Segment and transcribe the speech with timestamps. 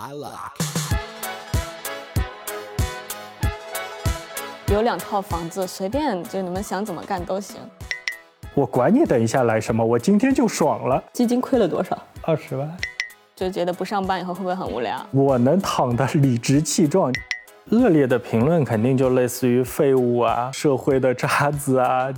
[0.00, 0.30] I like.
[4.72, 7.56] 有两套房子，随便就你们想怎么干都行。
[8.54, 11.02] 我管你等一下来什么，我今天就爽了。
[11.12, 12.00] 基金亏了多少？
[12.22, 12.76] 二十万，
[13.34, 15.04] 就觉得不上班以后会不会很无聊？
[15.10, 17.12] 我能躺得理直气壮。
[17.70, 22.08] 恶劣的评论肯定就类似于废物啊、社会的渣子啊。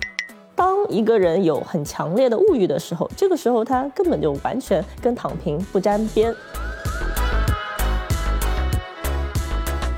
[0.54, 6.34] 当一个人有很强烈的物欲的时候，这个时候他根本就完全跟躺平不沾边。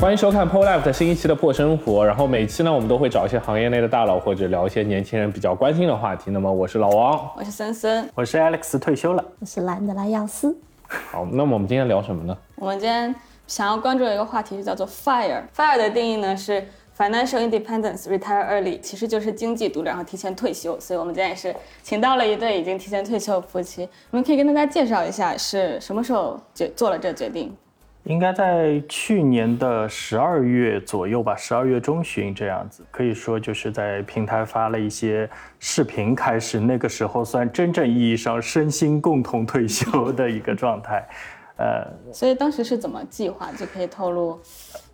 [0.02, 2.04] 欢迎收看 Pole Life 的新一期的破生活。
[2.04, 6.32] 然后每期呢，我们都会找一些行业内的大佬，或者聊一些年轻人比较关心的话题。
[6.32, 8.10] 那么我是老王，我是森森。
[8.16, 9.24] 我是 Alex，退休了。
[9.38, 10.58] 我是懒得来要斯。
[10.88, 12.36] 好，那么我们今天聊什么呢？
[12.56, 13.14] 我们今天
[13.46, 15.44] 想要关注的一个话题是叫做 FIRE。
[15.56, 16.66] FIRE 的定义呢是
[16.98, 20.80] Financial Independence Retire Early，其实就是经济独立，然后提前退休。
[20.80, 23.88] 所以我们今天也是请到了一对已经提前退休的夫妻。
[24.10, 27.56] 我们可以跟大家介绍一下是什么时候决做了这决定？
[28.04, 41.06] 应该在去年的十二月左右吧，十二月中旬这样子，可以说就是在平台发了一些视频开始，那个时候算真正意义上身心共同退休的一个状态，
[41.56, 43.52] 呃，所以当时是怎么计划？
[43.52, 44.40] 就可以透露。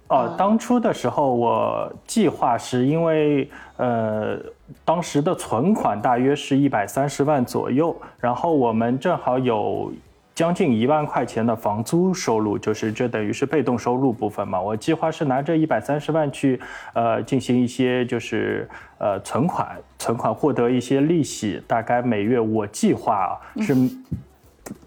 [0.08, 4.38] 哦，当初的时候我计划是因为呃，
[4.84, 9.90] 当时的存款大约是一百三十万左右，然后我们正好有。
[10.38, 14.60] 将近一万块钱的房租收入，就是这等于是被动收入部分嘛。
[14.60, 16.60] 我计划是拿这一百三十万去，
[16.92, 23.74] 呃，进行一些就是呃存款，存款获得一些利息，大概每月我计划是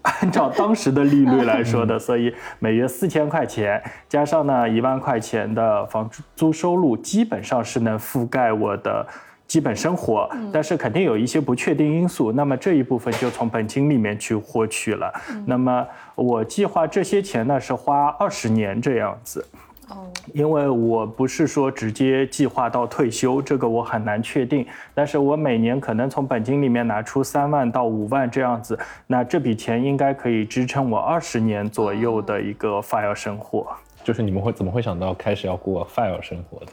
[0.00, 9.06] 按照当时的利率来说的， 所以每月四千块钱，加上呢一万块钱的房租收入，基本上是能覆盖我的。
[9.52, 15.12] 基本生活，但是肯定有一些不确定因素，那么这一部分就从本金里面去获取了。
[15.44, 19.46] 那么我计划这些钱呢是花二十年这样子，
[19.90, 24.66] 哦，因为我不是说直接计划到退休，这个我很难确定。
[24.94, 33.66] 但是我每年可能从本金里面拿出三万到五万这样子，那这笔钱应该可以支撑我二十年左右的一个 fire 生活。
[34.02, 36.72] 就是你们会怎么会想到开始要过 fire 生活的？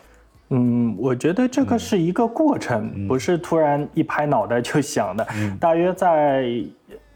[0.52, 5.28] 嗯，我觉得这个是一个过程，不是突然一拍脑袋就想的。
[5.60, 6.44] 大约在，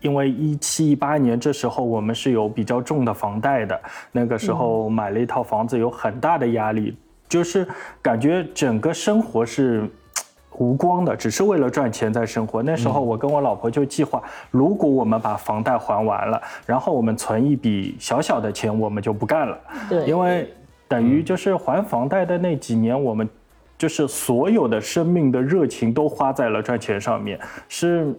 [0.01, 6.95] 因为一七一八年这时候我们是有比较重的房贷的，那个时候买了一套房子，有很大的压力，
[7.27, 7.67] 就是
[8.03, 9.89] 感觉整个生活是
[10.59, 12.61] 无光的，只是为了赚钱在生活。
[12.61, 19.57] 那时候我跟我老婆就计划，如果我们把房贷还完了，然后我们存一笔小小的钱，我们就不干了。
[19.89, 20.53] 对，因为。
[20.93, 23.27] 等于就是还房贷的那几年，我们
[23.79, 28.13] 就是所有的生命的热情都花在了赚钱上面，是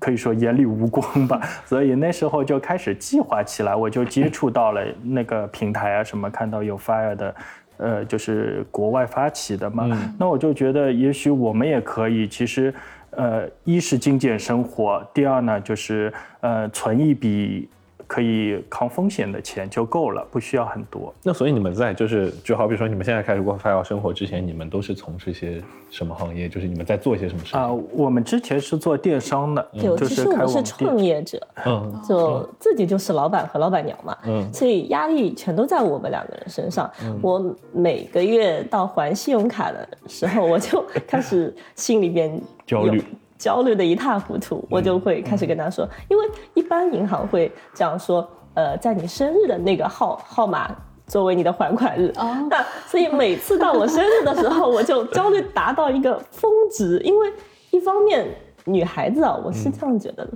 [0.00, 1.40] 可以说眼里无光吧。
[1.64, 7.34] 所以那时候就开始计划起来，我就接 触到了那个平台啊，什么看到有 Fire 的，
[7.76, 9.88] 呃，就是国外发起的嘛。
[10.18, 12.26] 那我就觉得，也许我们也可以。
[12.26, 12.74] 其实，
[13.10, 17.68] 呃，一是精简生活，第二呢，就是呃，存一笔。
[18.06, 21.12] 可以抗风险的钱就够了，不需要很多。
[21.22, 26.48] 那所以你们在就是就好比说你们现在开始过 FIRE 生活之前，你们都是从事些什么行业？
[26.48, 27.70] 就是你们在做些什么事啊？
[27.92, 36.90] 我们之前是做电商的，就其实我们是创业者，嗯，就自己就是老板和老板娘嘛，嗯，所以压力全都在我们两个人身上。
[37.20, 43.02] 我每个月到还信用卡的时候，我就开始心里边焦虑。
[43.42, 50.70] 焦虑的一塌糊涂，我就会开始跟他说，因为一般银行会这样说，呃，在你生日的那个号号码
[51.08, 52.12] 作为你的还款日，
[52.48, 57.32] 那所以每次到我生日的时候，我就焦虑达到一个峰值，因为
[57.72, 58.24] 一方面
[58.64, 60.30] 女孩子啊，我是这样觉得的，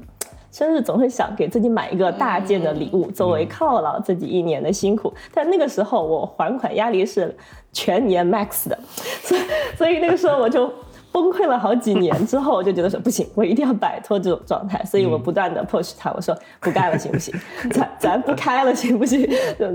[0.51, 7.33] 生日总会想给自己买一个大件的礼物作为犒劳自己一年的辛苦，但那个时候我还款压力是
[7.73, 8.77] 全年 max 的，
[9.23, 9.41] 所以
[9.77, 10.69] 所以那个时候我就。
[11.17, 17.35] 崩溃了好几年之后，我就觉得说不行，我一定要摆脱这种状态，所以我不断的 push 他，我说不干了行不行？
[17.73, 19.27] 咱咱不开了行不行？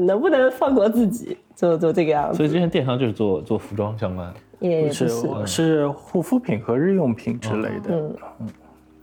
[0.06, 1.35] 能不能放过自己？
[1.55, 2.38] 就就这个样子。
[2.38, 5.09] 所以之前电商就是做做服装相关，也不是
[5.47, 7.90] 是护肤品和日用品之类的。
[7.90, 8.47] 嗯嗯。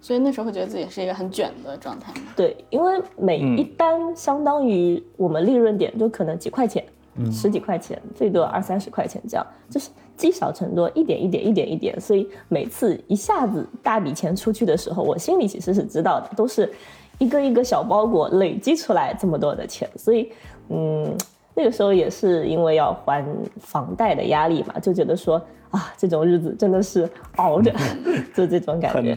[0.01, 2.13] 所以那时候会觉得自己是一个很卷的状态。
[2.37, 6.85] 对，因为每一单相当于我们利润点就可能几块钱，
[7.33, 9.91] 十几块钱，最多二三十块钱这样，就是。
[10.19, 16.71] 积少成多，一点一点，一点一点，所以每次一下子大笔钱出去的时候，我心里其实是知道的，都是
[17.19, 20.33] 一个一个小包裹累积出来这么多的钱，所以，
[20.71, 21.17] 嗯，
[21.55, 23.25] 那个时候也是因为要还
[23.61, 27.73] 房贷的压力嘛，就觉得说啊，这种日子真的是熬着，
[28.35, 29.17] 就这种感觉。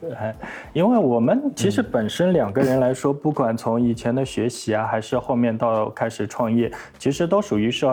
[0.00, 0.10] 对，
[0.72, 7.86] 因为我们其实本身两个人来说，不管从以前的学习啊，还是后面到开始创业，其实都属于是。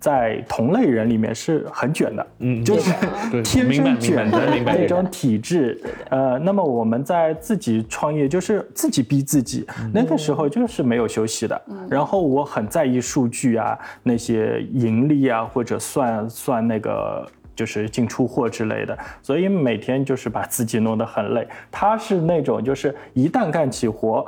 [0.00, 2.90] 在同类人里面是很卷的，嗯，就是
[3.44, 5.78] 天生卷的那种体质。
[6.08, 11.62] 呃，那么我们在自己创业，就是自己逼自己，那个时候就是没有休息的。
[11.88, 21.46] 然后我很在意数据啊，那些盈利啊，或者算算那个就是进出货之类的，所以每天就是把自己弄得很累。
[21.70, 24.26] 他是那种就是一旦干起活。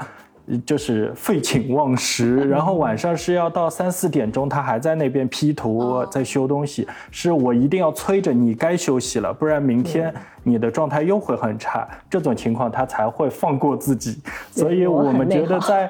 [0.67, 10.13] 就是废寝忘食，然后晚上是要到三四点钟，他还在那边 P 图，在修东西，是我一定要催着你该休息了，不然明天
[10.43, 11.89] 你的状态又会很差。
[12.11, 14.21] 这种情况他才会放过自己。
[14.51, 15.89] 所以我们觉得在，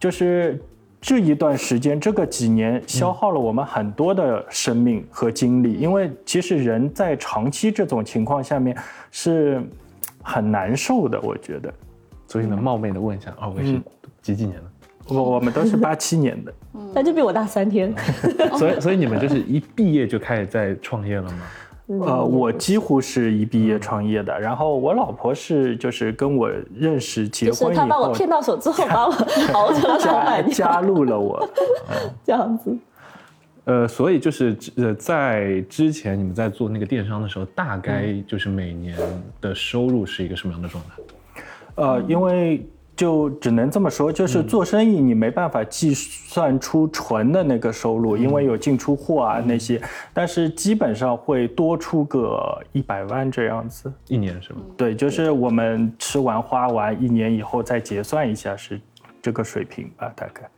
[0.00, 0.60] 就是
[1.00, 8.76] 这一段时间，这个几年消耗了我们很多的生命和精力，因为其实人在长期这种情况下面
[9.12, 9.62] 是
[10.22, 11.72] 很难受的，我觉得。
[12.26, 13.80] 所以呢，冒昧的问一下，二位是
[14.20, 15.14] 几几年的？
[15.14, 16.52] 我我们都是八七年的，
[16.92, 17.94] 那就比我大三天。
[18.58, 21.42] 所以所以你们就是一毕业就开始在创业了吗？
[22.04, 29.12] 呃，我几乎是一毕业创业的，然后我老婆是就是跟我认识结婚以后，他把我骗到手之后，把我
[29.52, 31.48] 熬成了老板加入了我，
[32.26, 32.76] 这样子。
[33.66, 38.96] 呃，所以就是呃，在之前你们在做那个电商的时候，大概就是每年
[39.40, 41.00] 的收入是一个什么样的状态？
[41.76, 49.80] 呃，因为就只能这么说，就是做生意你没办法计算出纯的那个收入，因为有进出货啊那些，
[50.12, 54.60] 但是基本上会多出个一百万这样子，一年是吗？
[54.76, 58.80] 对，就是我们吃完花完一年以后再结算一下是
[59.22, 60.48] 这个水平吧，大概。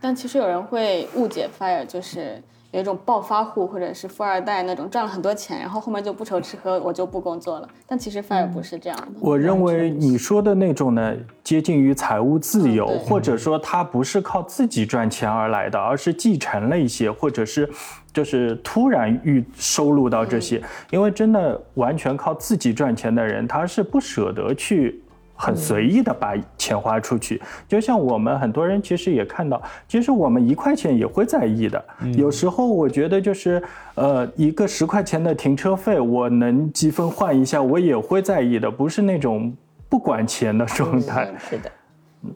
[0.00, 2.42] 但其实有人会误解 fire 就是。
[2.76, 7.66] 有一种暴发户或者是富二代那种赚了很多钱，然后后面就不愁吃喝，我就不工作了。
[7.86, 9.06] 但其实反而不是这样的。
[9.18, 17.66] 我认为你说的那种呢，接近于财务自由，或者说他不是靠自己赚钱而来的，而是继承了一些，或者是
[18.12, 20.62] 就是突然遇收入到这些。
[20.90, 25.02] 因为真的完全靠自己赚钱的人，他是不舍得去。
[25.36, 31.84] 很随意的把钱花出去，就像我们很多人其实也看到，其实我们一块钱也会在意的。
[32.16, 33.62] 有时候我觉得就是，
[33.94, 39.54] 呃，一个十块钱的停车费，我能积分换一下，我也会在意的，不是那种
[39.88, 41.30] 不管钱的状态。
[41.38, 41.70] 是的，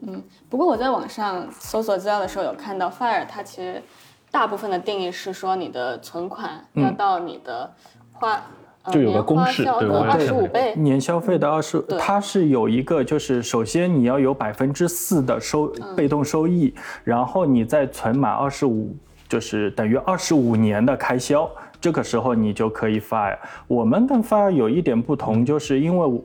[0.07, 0.21] 嗯。
[0.47, 3.81] 不过我在网上搜索资料的时候有看到，fire 它其实
[4.29, 7.73] 大部分的定义是说你的存款要到你的
[8.11, 8.41] 花。
[8.91, 16.73] 就有个公式，对二十五倍年消费的二十，它是有一个，就是首先你要有百分之四的收被动收益，
[17.03, 18.95] 然后你再存满二十五，
[19.29, 21.49] 就是等于二十五年的开销，
[21.79, 23.37] 这个时候你就可以 fire。
[23.67, 26.21] 我们跟 fire 有一点不同，就是因为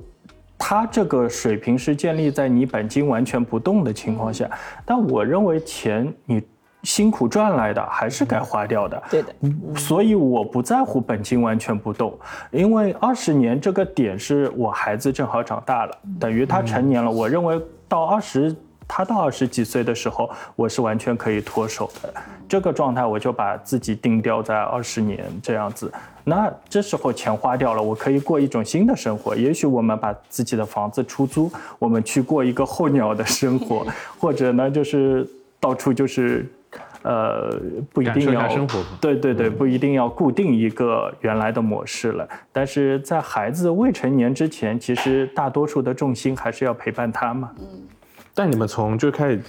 [0.56, 4.48] 它这个水平是建立在你本金完全不动的情况下，
[4.84, 6.42] 但我认为钱你。
[6.86, 9.34] 辛苦赚来的还是该花掉的，对的。
[9.76, 12.16] 所以我不在乎本金完全不动，
[12.52, 17.10] 因为二十年这个点是我孩子正好长大了，等于他成年了。
[17.10, 18.54] 我认为到二十，
[18.86, 22.14] 他到二十几岁的时候，我是完全可以脱手的。
[22.48, 25.92] 这个状态我就把自己定掉在二十年这样子。
[26.22, 29.34] 那这时候钱花掉了，我可以过一种新的生活。
[29.34, 31.50] 也许我们把自己的房子出租，
[31.80, 33.84] 我们去过一个候鸟的生活，
[34.20, 35.28] 或者呢就是
[35.58, 36.48] 到处就是。
[37.06, 37.56] 呃，
[37.92, 38.48] 不一定要
[39.00, 42.28] 对对对，不一定要固定一个原来的模式了。
[42.50, 47.52] 但是在孩子未成年之前，其实大多数的重心还是要陪伴他嘛。
[47.60, 47.64] 嗯。
[48.34, 49.40] 但你们从就开始，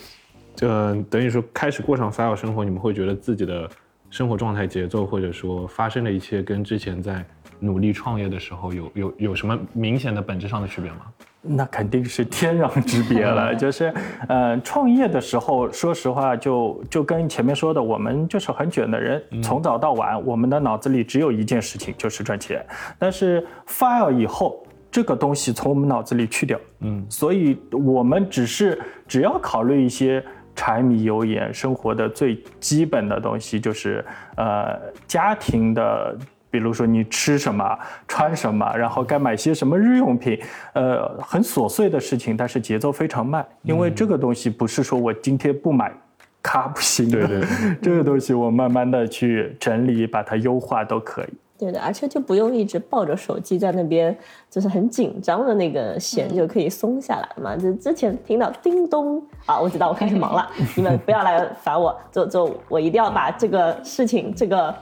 [0.61, 3.67] 呃，等于说开始过上 file 生活，你们会觉得自己的
[4.11, 7.25] 生活状态、节奏，或者说发生的一切，跟之前在
[7.59, 10.97] 努力创业的时候有有有什么明显的本质上的区别吗？
[11.49, 13.93] 那肯定是天壤之别了， 就是，
[14.27, 22.65] 呃，创业的时候，说实话，就就跟前面说的，我们就是很卷的人，从早到晚，我们的脑子里只有一件事情，就是赚钱。
[22.99, 24.61] 但是 fire 以后，
[24.91, 30.21] 这个东西从我们脑子里去掉，嗯，所以我们只是只要考虑一些
[30.53, 34.03] 柴米油盐生活的最基本的东西，就是
[34.35, 36.17] 呃家庭的。
[36.49, 37.77] 比如说你吃什么、
[38.07, 40.39] 穿什么，然后该买些什么日用品，
[40.73, 45.91] 呃，很琐碎的事情，但是节奏非常慢，因为这个东西不是说我今天不买，
[46.41, 47.27] 卡不行的。
[47.27, 47.47] 对对，
[47.81, 51.27] 这个东西我慢慢的去整理，把它优化都可以。
[51.59, 54.15] 对的，而且就不用一直抱着手机在那边，
[54.47, 57.57] 就是很紧张的那个弦就可以松下来嘛。
[57.57, 64.73] 就之前听到叮咚啊，我知道我开始忙了，你们不要来烦我，就就我一定要把这个事情这个。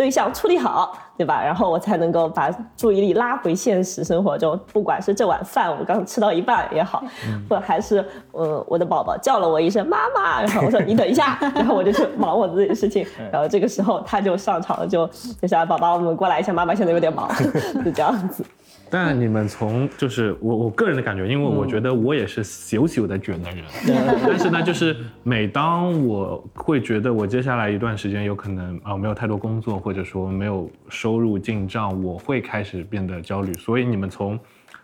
[0.00, 1.44] 对象处理好，对吧？
[1.44, 7.04] 然后我才能够把注意力拉回现实生活中，不管是这碗饭我刚吃到一半也好，
[7.50, 8.02] 或者还是
[8.32, 15.06] 呃我的宝宝叫了我一声妈妈，然后我说你等一下， 然后我就去忙我自己的事情，然后这个时候他就上场了，就
[15.42, 17.28] 就想宝宝我们过来一下，妈妈现在有点忙，
[17.84, 18.42] 就这样子。
[18.90, 23.64] 但你们从就是我我个人的感觉，因为我觉得我也是小小的卷的人，
[24.26, 33.52] 但是呢，就是每当我会觉得我接下来一段时间有可能啊没有太多工作，或者说没有收入进账，我会开始变得焦虑。
[33.54, 34.38] 所以你们从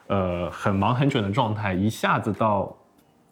[0.07, 2.73] 呃很忙很卷的状态一下子到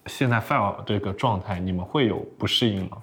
[0.07, 2.97] 现在 file 这个状态，你们会有不适应吗？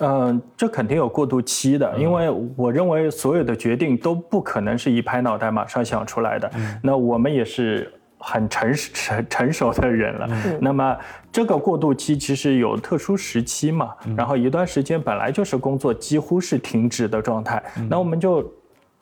[0.00, 6.50] 嗯，这肯定有过渡期的，因为我认为所有的决定都不可能是一拍脑袋马上想出来的。
[6.82, 10.28] 那我们也是很成 成成熟的人了。
[10.60, 10.96] 那么
[11.32, 18.52] 这个过渡期其实有特殊时期嘛，然后一段时间本来就是工作几乎是停止的状态，那我们就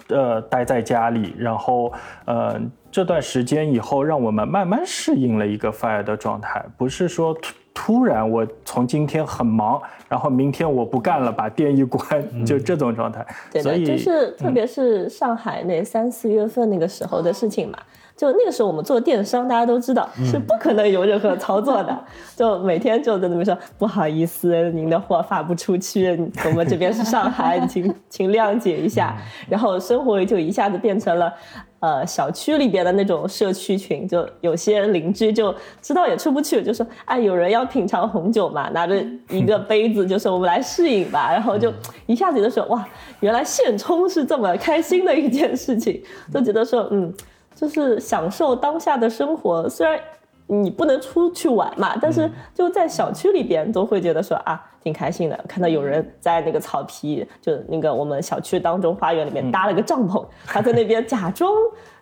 [0.08, 1.92] 呃待在家里，然后
[2.24, 2.60] 呃
[2.96, 7.34] 这段时间以后，让我们慢慢适应了一个 fire 的状态，不是说。
[7.34, 13.24] 突突然，我从今天很忙，然后明天我不干了，把店一关，就这种状态。
[13.52, 17.78] 对的，就是特别是上海那三四月份那个时候的事情嘛。
[18.16, 21.96] 就那个时候，我们做电商，大家都知道是不可能有任何操作的，
[22.34, 26.10] 就每天就在那边说不好意思，您的货发不出去，
[26.46, 29.16] 我们这边是上海，请 请谅解一下。
[29.48, 31.32] 然后生活就一下子变成了。
[31.78, 38.96] 呃，小区里边的那种社区群，就有些邻居就知道也出不去，就说，哎，有人要品尝红酒嘛，拿着
[39.28, 41.72] 一个杯子，就说我们来试饮吧，然后就
[42.06, 42.84] 一下子就说，哇，
[43.20, 47.12] 原来现冲是这么开心的一件事情，就觉得说，嗯，
[47.56, 49.98] 就是享受当下的生活，虽然。
[50.48, 55.36] 你不能出去玩嘛，但是就在小区里边都会觉得说啊，挺开心的。
[55.48, 61.50] 看到有人在那个草皮，就那个我们小区当中花园里面搭了个帐篷，他在那边假装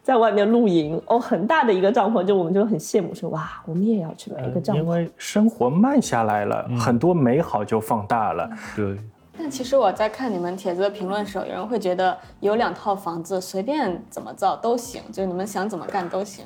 [0.02, 1.00] 在外面露营。
[1.06, 4.78] 哦，很大的一个帐篷，就我们就很羡慕，说哇，我们也要去买一个帐篷。
[4.78, 8.50] 因为生活慢下来了，很多美好就放大了。
[8.76, 8.98] 对。
[9.36, 16.44] 但其实我在看你们帖子的评论时候，有人会觉得有两套房子随便怎么造都行，就是你们想怎么干都行。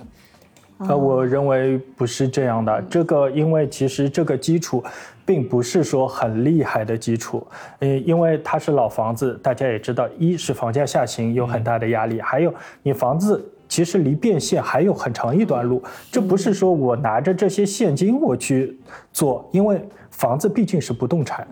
[0.79, 2.81] 呃，我认为不是这样的。
[2.83, 4.83] 这个，因为其实这个基础，
[5.27, 7.45] 并不是说很厉害的基础。
[7.81, 12.55] 嗯，因为它是老房子，大家也知道，一是房价下行有很大的压力，还有
[12.85, 15.83] 你房子其实离变现还有很长一段路。
[16.11, 18.79] 这不是说我拿着这些现金我去
[19.13, 21.47] 做，因为房子毕竟是不动产，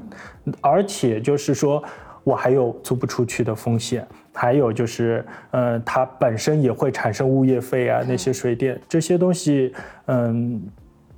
[0.60, 1.82] 而且就是说。
[2.26, 9.72] 我还有租不出去的风险，还有就是，嗯，它本身也会产生物业费啊，那些水电这些东西，
[10.06, 10.60] 嗯，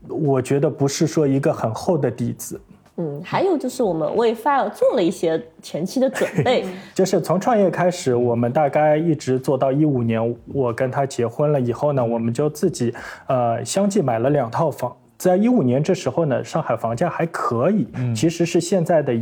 [0.06, 2.60] 我觉得不是说一个很厚的底子。
[2.98, 6.64] 嗯，还有就是我们为 Fire 做了一些前期的准备，
[6.94, 12.92] 就是从创业开始，我们大概一直做到一五年，我跟他结婚了以后呢，我们就自己，
[13.26, 14.94] 呃，相继买了两套房。
[15.16, 19.18] 在一五年这时候呢，上海房价还可以，其实是现在的。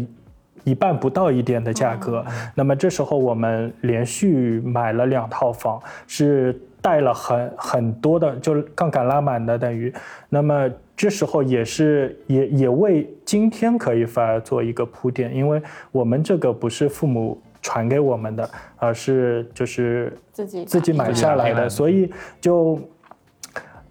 [0.64, 2.24] 一半不到一点的价格，
[2.56, 9.94] 那么这时候我们连续买了两套房，是贷了很很多的，就杠杆拉满的等于。
[10.28, 15.60] 那么这时候也是也也为今天可以反而做一个铺垫，因为
[15.92, 22.10] 我们这个不是父母传给我们的，而是就是自己自己买下来的，所以
[22.40, 22.80] 就。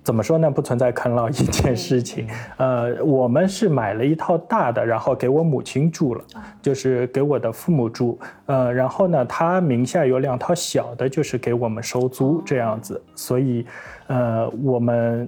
[0.03, 0.51] 怎么说呢？
[0.51, 2.27] 不存在啃老一件事情。
[2.57, 6.23] 呃，我们是买了一套大的，然后给我母亲住了，
[6.61, 8.19] 就是给我的父母住。
[8.45, 13.01] 呃，然后呢，他名下有两套小的，就是给我们收租这样子。
[13.15, 13.65] 所以，
[14.05, 15.27] 呃，我们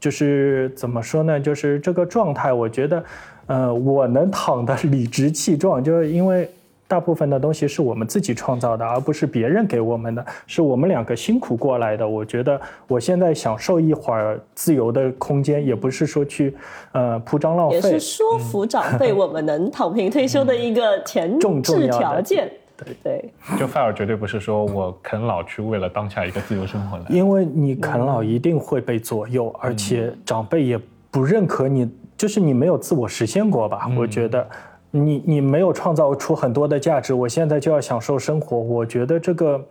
[0.00, 1.40] 就是怎么说呢？
[1.40, 3.04] 就是这个状态，我觉得，
[3.46, 6.48] 呃，我能躺的理直气壮，就是因为。
[6.90, 12.08] 大部分的东西是我们自己创造的，而不是别人给我们的，是我们两个辛苦过来的。
[12.08, 16.56] 我觉得我现在享受一会儿自由的空间，也不是说去，
[16.92, 22.50] 呃，铺张浪费，也是说服长辈我们能躺平退休的一个前置 条件。
[22.84, 30.80] 对对，就范尔绝对不是说我啃老去为了当下一个自由生活来，因为你啃老一定会被左右，而且长辈也
[31.10, 33.90] 不认可你，就是你没有自我实现过吧？
[33.96, 34.48] 我觉得。
[34.90, 39.62] 你你没有创造出很多的价值，我现在就要享受生活，我觉得这个，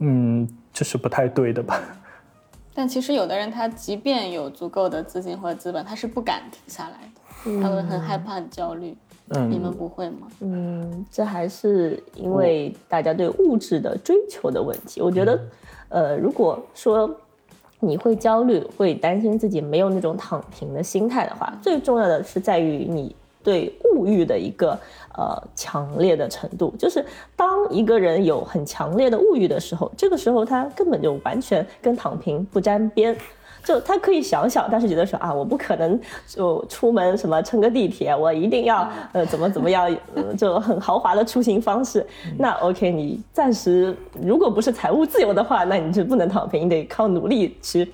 [0.00, 1.80] 嗯，这是不太对的吧？
[2.74, 8.94] 但其实有的人他即便有足够的资金或者资本，他是不敢停下来的，他会很害怕、很焦虑。
[9.30, 10.28] 嗯，你们不会吗？
[10.40, 15.00] 嗯，这还是因为大家对物质的追求的问题。
[15.00, 15.40] 我觉得，
[15.88, 17.10] 呃，如果说
[17.80, 23.14] 你会焦虑、会担心自己没有那种躺平的心态的话，最重要的是在于你。
[23.42, 24.78] 对物欲的一个
[25.16, 26.74] 呃强烈的程度。
[26.78, 27.02] 就是
[27.34, 33.16] 当一个人有很强烈的物欲的时候，这个时候他根本就完全跟躺平不沾边。
[33.64, 39.94] 就他可以想想，但是觉得说啊，我不可能就出门什么乘个地铁，我一定要呃怎么怎么样，
[40.36, 42.04] 就很豪华的出行方式。
[42.38, 47.92] 那 OK，你暂时如果不是财务自由的话，那你就不能躺平，你得靠努力去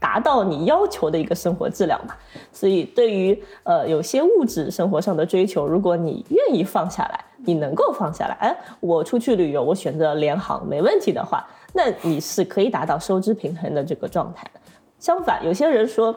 [0.00, 2.14] 达到你要求的一个生活质量嘛。
[2.52, 14.60] 所以对于呃有些物质生活上的追求，如果你愿意放下来，你能够放下来，哎，我出去旅游，我选择联航没问题的话，那你是可以达到收支平衡的这个状态的。
[15.04, 16.16] 相反，有些人说，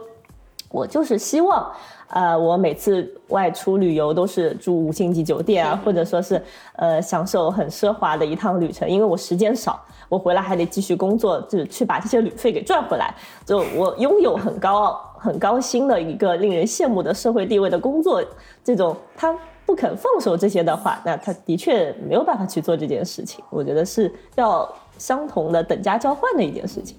[0.72, 1.70] 我就是希望，
[2.08, 6.42] 呃，我每次外出旅游都是住五星级酒店啊，或者说是，
[6.78, 9.78] 呃，享受很奢华的一趟旅程，因为我时间少，
[10.08, 13.14] 我回来还得继续工作，就去把这些旅费给赚回来。
[13.46, 18.24] 就我拥有很高 很高薪的一个令人羡慕的社会地位的工作，
[18.64, 23.44] 这种他不肯放手这些的话，那他的确没有办法去做这件事情。
[23.50, 26.98] 我觉得是要相同的等价交换的一件事情。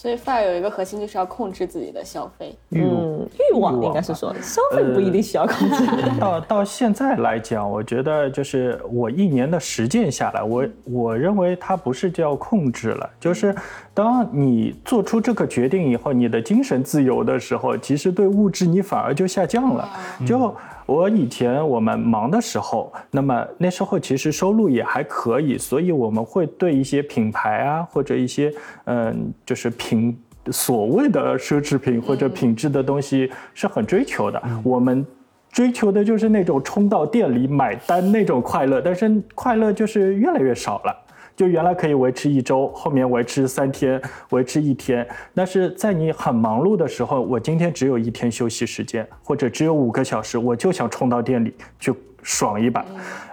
[0.00, 2.56] 所以，fire 有一个核心就是要控制自己的消费。
[2.70, 5.84] 嗯，欲望应该是说，消费不一定需要控制。
[6.20, 13.52] 到到现在来讲，我觉得就是我一年的实践下来，我我认为它不是叫控制了，就是
[13.92, 19.88] 当你做出这个决定以后，你的精神自由的时候，其实对物质你反而就下降了。
[20.24, 20.54] 就
[20.88, 28.50] 我以前我们忙的时候，那么那时候其实收入也还可以，所以我们会对一些品牌啊，或者一些
[28.86, 30.18] 嗯，就是品
[30.50, 34.42] 所谓的奢侈品或者品质的东西是很追求的。
[34.62, 35.06] 我们
[35.52, 41.04] 追求的就是那种冲到店里买单那种快乐，但是快乐就是越来越少了。
[41.38, 45.06] 就原来可以维持一周，后面维持三天，维持一天。
[45.32, 52.84] 但是在你很忙碌的时候，我今天只有一天休息时间，或者只有五个小时，我就想冲到店里去爽一把。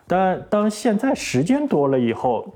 [0.05, 2.53] 但当现在时间多了以后，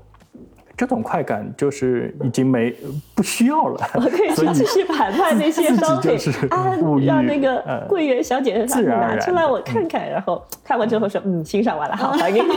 [0.80, 2.74] 这种快感就是已经没
[3.14, 3.86] 不需要了。
[3.96, 6.12] 我可以去继续盘盘那些商品
[6.48, 12.48] 啊，让那个柜员小姐姐拿出来我看看，然后看完之后说嗯，欣赏完了，好还给你。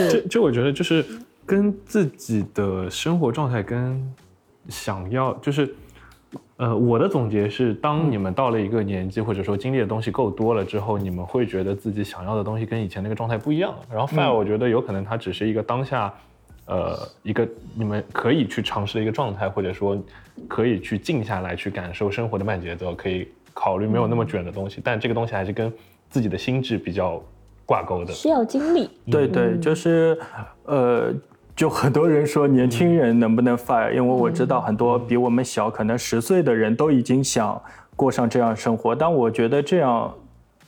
[0.10, 1.04] 就就我觉得就是
[1.44, 4.02] 跟自己的生活状态跟
[4.70, 5.74] 想要就是，
[6.56, 13.74] 呃，我的总结是，当你们到了一个年纪，或者说经历的东西够多了之后，你们会觉得自己想要的东西跟以前那个状态不一样。
[13.92, 16.10] 然后 fire，我觉得有可能它只是一个当下，
[16.66, 19.96] 呃，一个你们可以去尝试的一个状态，或者说
[20.46, 25.72] 可以去静下来去感受生活的慢节奏，可以考虑没有那么卷的东西，但这个东西还是跟
[26.10, 27.22] 自己的心智比较。
[27.68, 30.16] 挂钩的需要经历，对对，就是，
[30.66, 31.12] 呃，
[31.56, 37.60] 就很多人说年轻人能不能 fire，因为我知道很多比我们小可能十岁的人都已经想
[37.96, 40.14] 过上这样生活，但我觉得这样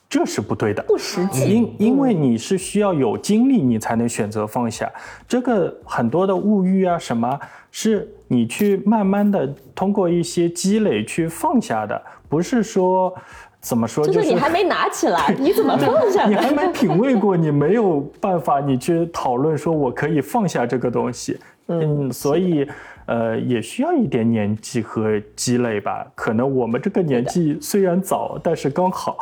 [0.09, 4.90] 这是不对的，不实际，因因为你是需要有精力，你才能选择放下
[5.27, 7.38] 这个很多的物欲啊，什么
[7.71, 13.14] 是你去慢慢的通过一些积累去放下的，不是说。
[13.61, 14.07] 怎么说？
[14.07, 16.27] 就是你还没拿起来， 你怎么放下？
[16.29, 21.37] 你还没品味过，你没有办法，你去讨论说我可以放下这个东西。
[21.66, 22.64] 嗯，所以
[23.07, 26.07] 呃，也需要一点年纪和积累吧。
[26.14, 29.18] 可能我们这个年纪虽然早，但是刚好。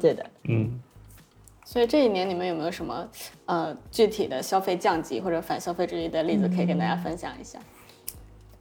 [0.00, 0.80] 对的，嗯。
[1.64, 3.08] 所以这一年你们有没有什么
[3.46, 7.58] 呃具体的消费降级或者反消费主义的例子可以跟大家分享一下？
[7.58, 7.64] 嗯，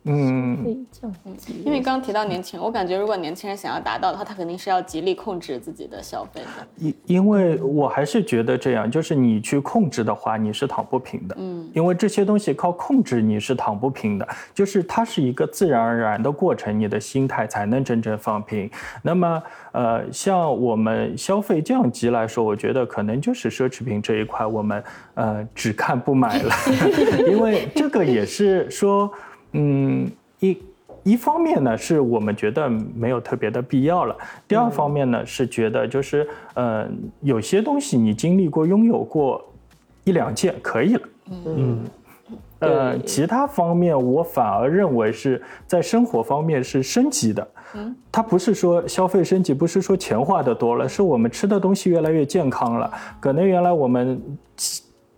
[0.05, 6.67] 因为刚刚提到年轻人，我感觉如果年轻人想要达到的话，他肯定是要极力控制自己的消费的。
[6.77, 11.35] 因因为我还是觉得这样，就是你去控制的话，你是躺不平的。
[11.39, 18.69] 嗯，因为这些东西靠控制你是躺不平的，就是它是一个自然而然的过程，你的心态才能真正放平。
[19.01, 19.41] 那么，
[19.71, 24.83] 呃，像我们消费降级来说，我觉得可能就是奢侈品这一块，我们
[25.15, 26.53] 呃只看不买了，
[27.27, 29.11] 因为这个也是说。
[29.57, 30.57] 嗯，一
[31.03, 34.15] 一方面呢，是我们觉得没有特别的必要了；
[34.47, 36.87] 第二方面呢，是觉得就是，呃，
[37.21, 39.41] 有些东西你经历过、拥有过
[40.03, 41.01] 一两件可以了。
[41.45, 41.83] 嗯，
[42.59, 47.47] 呃，其他方面我反而认为是在生活方面是升级的。
[47.75, 52.91] 嗯，它不是说消费升级，不是说钱花的多了，是我们吃的东西越来越健康了。
[53.19, 54.21] 可能原来我们。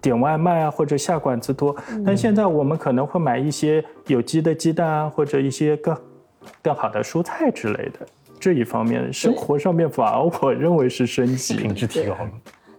[0.08, 5.98] 点外卖啊，或者下馆子多，但现在我们可能会买一些有机的鸡蛋啊，或者一些更
[6.62, 8.08] 更好的蔬菜之类的。
[8.40, 12.30] 这一方面，生活上面反而我认为是升级，品质提高了，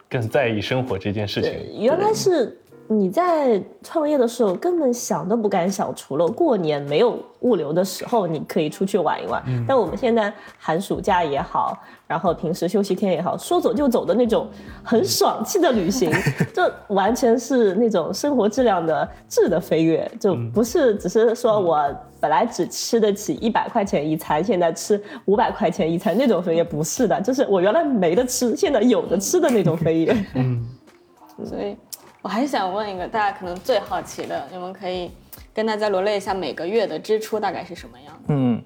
[0.08, 1.52] 更在意生活这件事情。
[1.78, 2.58] 原来是
[2.90, 9.42] 你在创业的时候根本想都不敢想，除了过年没有物流的时候，你可以出去玩一玩。
[9.66, 14.48] 但我们现在寒暑假也好，然后平时休息天也好，说走就走的那种
[14.83, 16.11] 很爽气的旅行，
[16.55, 21.79] 这完全是那种生活质量的质的飞跃，就不是只是说我
[22.18, 30.24] 本来只吃得起一百块钱一餐，现在吃五百块钱一餐那种飞跃，不是的，就是我原来没得吃，现在有的吃的那种飞跃。
[30.35, 30.66] 嗯，
[31.44, 31.77] 所以。
[32.20, 35.11] 我还想问一个大家可能最好奇的，你们可以
[35.54, 38.62] 跟大家罗列一下每个月的支出大概是什么样嗯，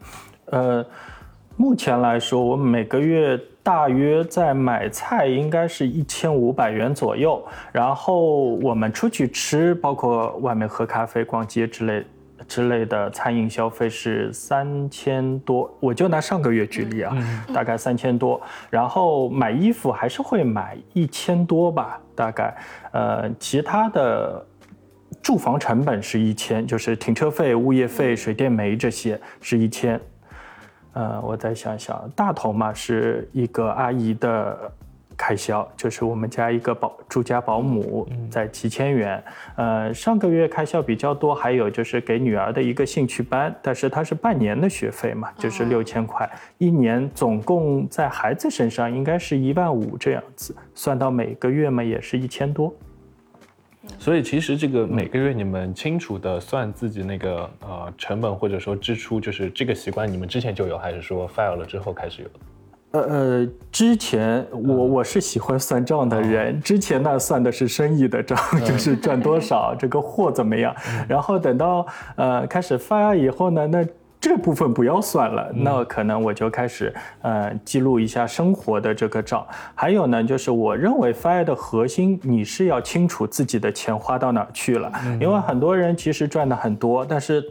[0.46, 0.84] 呃，
[1.56, 8.20] 目前来说，我每个月大约在买菜应该是一千五百元左右，然后
[8.56, 12.04] 我们出去吃，包括外面喝咖啡、逛街之类。
[12.52, 17.16] 之类的餐饮消费是三千多，我就拿上个月举例啊，
[17.54, 18.38] 大概三千多。
[18.68, 22.54] 然后买衣服还是会买一千多吧，大概。
[22.90, 24.44] 呃，其他的
[25.22, 29.98] 住房成本是一千，就是停车费、物业费、水电煤这些是一千。
[30.92, 34.70] 呃，我再想想，大头嘛是一个阿姨的。
[35.22, 39.22] 开销就是我们家一个保住家保姆在几千元，
[39.54, 52.74] 呃，上个月开销比较多，还有就是给女儿的一个兴趣班，但是它是半年的学费嘛，就是六千块，一年总共在孩子身上应该是一万五这样子，算到每个月嘛也是一千多。
[54.00, 62.34] 所以其实这个每个月你们清楚的算自己那个呃成本或者说支出，就是这个习惯你们之前就有，还是说 file 了之后开始有的？
[62.92, 70.74] 呃呃，之前我我是喜欢算账的人，之前呢算的是生意的账，就是赚多少， 这个货怎么样。
[71.08, 73.82] 然后等到呃开始发以后呢，那
[74.20, 79.46] 这部分不要算了，那可能我就开始呃记录一下生活的这个账。
[79.74, 87.42] 还有呢，就是我认为 fire 的核心，你是要清楚自己的钱花到哪去了，因为很多人其实赚的很多，但是。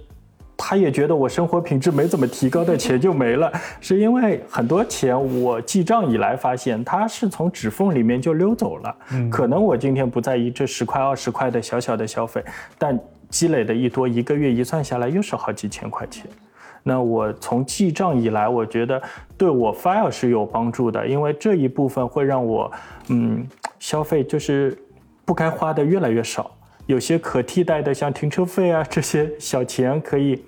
[0.64, 8.96] 他也觉得我生活品质没怎么提高，的钱就没了， 是因为很多钱我记账以来发现，它是从指缝里面就溜走了。
[9.12, 12.44] 嗯可能我今天不在意这十块二十块的小小的消费，
[12.78, 12.98] 但
[13.28, 16.28] 积累的一多，一个月一算下来又是好几千块钱。
[16.84, 19.02] 那我从记账以来，我觉得
[19.36, 22.72] 对我 file 是有帮助的，因为这一部分会让我，
[23.10, 23.46] 嗯，
[23.80, 24.78] 消费就是
[25.26, 26.52] 不该花的越来越少，
[26.86, 30.42] 有些可替代的，像停车费啊这些小钱可以。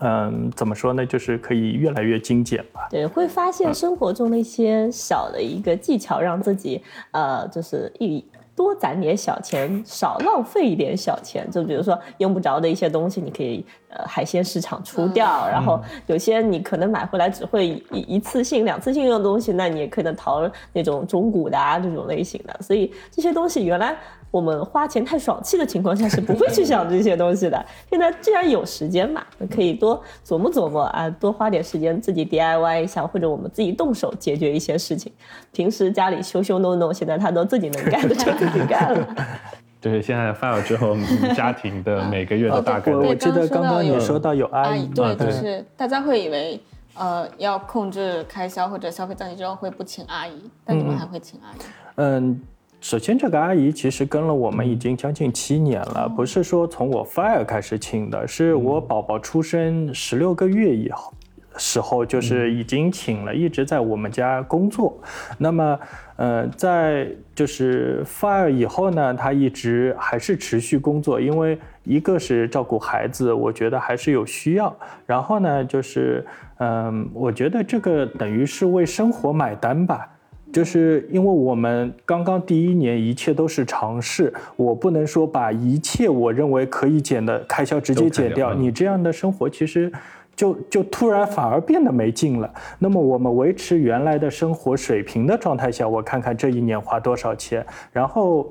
[0.00, 1.04] 嗯，怎么说呢？
[1.04, 2.86] 就是可以越来越精简吧。
[2.90, 6.82] 对，会发现生活中的一些小的一个技巧，让自己
[7.12, 11.48] 呃，就是一多攒点小钱，少浪费一点小钱。
[11.50, 15.48] 就比如说用不着的一些东西，你可以呃海鲜市场出掉。
[15.48, 22.56] 然后有些你可能买回来只会一一次性、两次性用的东西，那你也可能淘那种中古的啊这种类型的。
[22.60, 23.96] 所以这些东西原来。
[24.36, 27.64] 我们花钱太爽气的情况下是不会去想这些东西的。
[27.88, 35.10] 现在既然有时间嘛，可以多琢磨琢磨啊，多花点时间自己 DIY 一下，或者我们自己动手解决一些事情。
[35.52, 39.16] 平时家里修修弄弄，现在他都自己能干的就自己干了。
[39.80, 40.94] 就是现在发了之后，
[41.34, 42.94] 家庭的每个月的大概。
[42.94, 46.60] 我记得刚刚你说到有阿姨，对，就是大家会以为
[46.94, 51.58] 呃要控制开销或者消费降级之后会不请阿姨，但你们还会请阿姨？
[51.94, 52.38] 嗯。
[52.88, 61.12] 首先，这个阿姨其实跟了我们已经将近七年了，不是说从我 fire 开始请的，是我宝宝出生十六个月以后
[61.56, 64.96] 时候，就是已经请了，一直在我们家工作。
[65.36, 65.80] 那么，
[66.14, 74.72] 呃，在就是 fire 以后呢，她一直还是持续工作，因为一个是照顾孩子，我觉得还是有需要。
[75.06, 76.24] 然后呢，就是
[76.58, 80.08] 嗯，我觉得这个等于是为生活买单吧。
[80.52, 89.92] 就是因为我们刚刚第一年一切都是尝试，我不能说把一切我认为可以减的开销直接减掉，你这样的生活其实
[90.34, 92.50] 就就突然反而变得没劲了。
[92.78, 98.50] 那么我们维持原来的生活水平的状态下，我看看这一年花多少钱，然后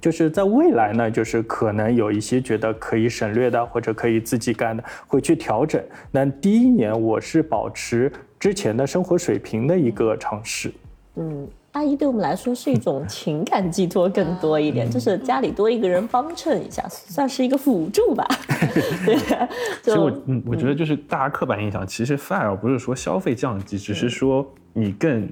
[0.00, 5.80] 就是在未来呢，就是可能有一些觉得可以省略的或者可以自己干的，会去调整。
[6.10, 8.10] 那第一年我是保持
[8.40, 10.72] 之前的生活水平的一个尝试。
[11.18, 18.24] 嗯，阿姨对我们来说是一种情感寄托更多一点，就是家里多一个人帮衬一下，算是一个辅助吧。
[19.04, 19.16] 对，
[19.82, 25.28] 其实我嗯，我觉得就是大家刻板印象，其实 fire 不是说消费降级，只是说你更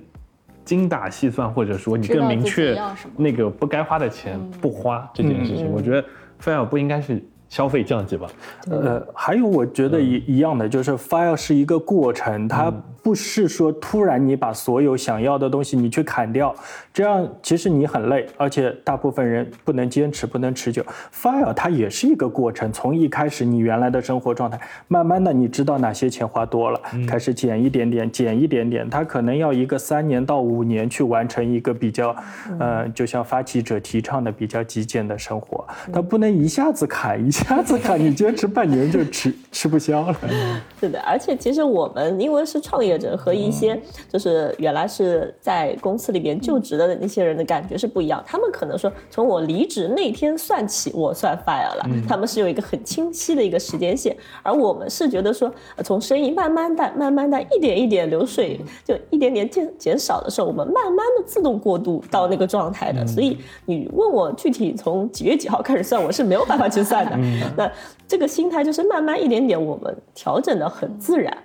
[0.64, 2.76] 精打细算，或者说你更明确
[3.16, 5.70] 那个不该花的钱不花这件事情。
[5.70, 6.04] 我觉得
[6.42, 8.28] fire 不应该是消费降级吧。
[8.70, 16.54] 呃，还有我觉得一一样的，就是 fire 是一个过程，它不是说突然你把所有想要的东西你去砍掉，
[16.92, 20.84] 这样其实你很累，而且大部分人不能坚持，不能持久。
[21.14, 32.14] fire 它也是一个过程，从一开始你原来的生活状态，慢慢的你知道哪些钱花多了，开始减一点点，减一点点，它可能要一个三年到五年去完成一个比较，
[32.58, 40.16] 呃，就像发起者提倡的比较极简的生活，它不能一下子砍，一下次看，你坚持半年就吃吃不消了。
[40.80, 43.78] 是的，而且其实我们因为是创业者和一些
[44.10, 67.25] 就是原来是在公司里边就职的那些人的感觉是不一样，他们可能说从我离职那天算起，我算 fire 了，他们是有一个很清晰的一个时间线，而我们是觉得说呃从生意慢慢的、慢慢的一点一点流水就一点点减减少的时候，我们慢慢的自动过渡到那个状态的，所以你问我具体从几月几号开始算，我是没有办法去算的。
[67.56, 67.70] 那
[68.08, 71.36] 这个心态就是慢慢一点点我们调整的很自然，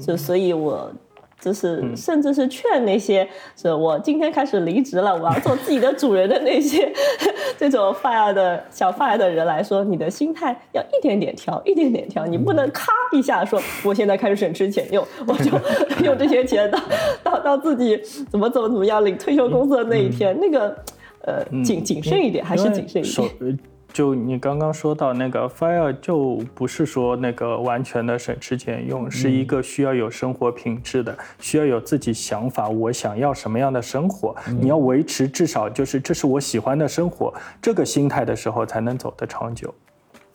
[0.00, 0.92] 就所以我。
[1.40, 3.24] 就是，甚至是劝那些
[3.56, 6.92] 是我今天开始离职了，我要做自己的主人的那些
[7.56, 15.52] 这种 fire 的小 fire 的人来说，你的心态要一点点调，一点点调，你不能咔一下说我现在开始省吃俭用， 我就
[16.04, 16.80] 用这些钱到
[17.22, 17.96] 到到自己
[18.28, 20.76] 怎么怎么怎么样领退休工资的那一天，那个
[21.24, 23.58] 呃谨谨慎一点，还是谨慎一点。
[23.98, 39.74] 呃就你刚刚说到那个 fire，就不是说那个完全的省吃俭用，是一个需要有生活品质的，需要有自己想法，我想要什么样的生活，你要维持至少就是这是我喜欢的生活，这个心态的时候才能走得长久。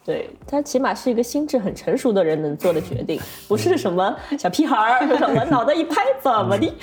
[0.06, 6.74] 对他起码是一个心智很成熟的人能做的决定， 不是什么小屁孩儿，什么脑袋一拍怎么的，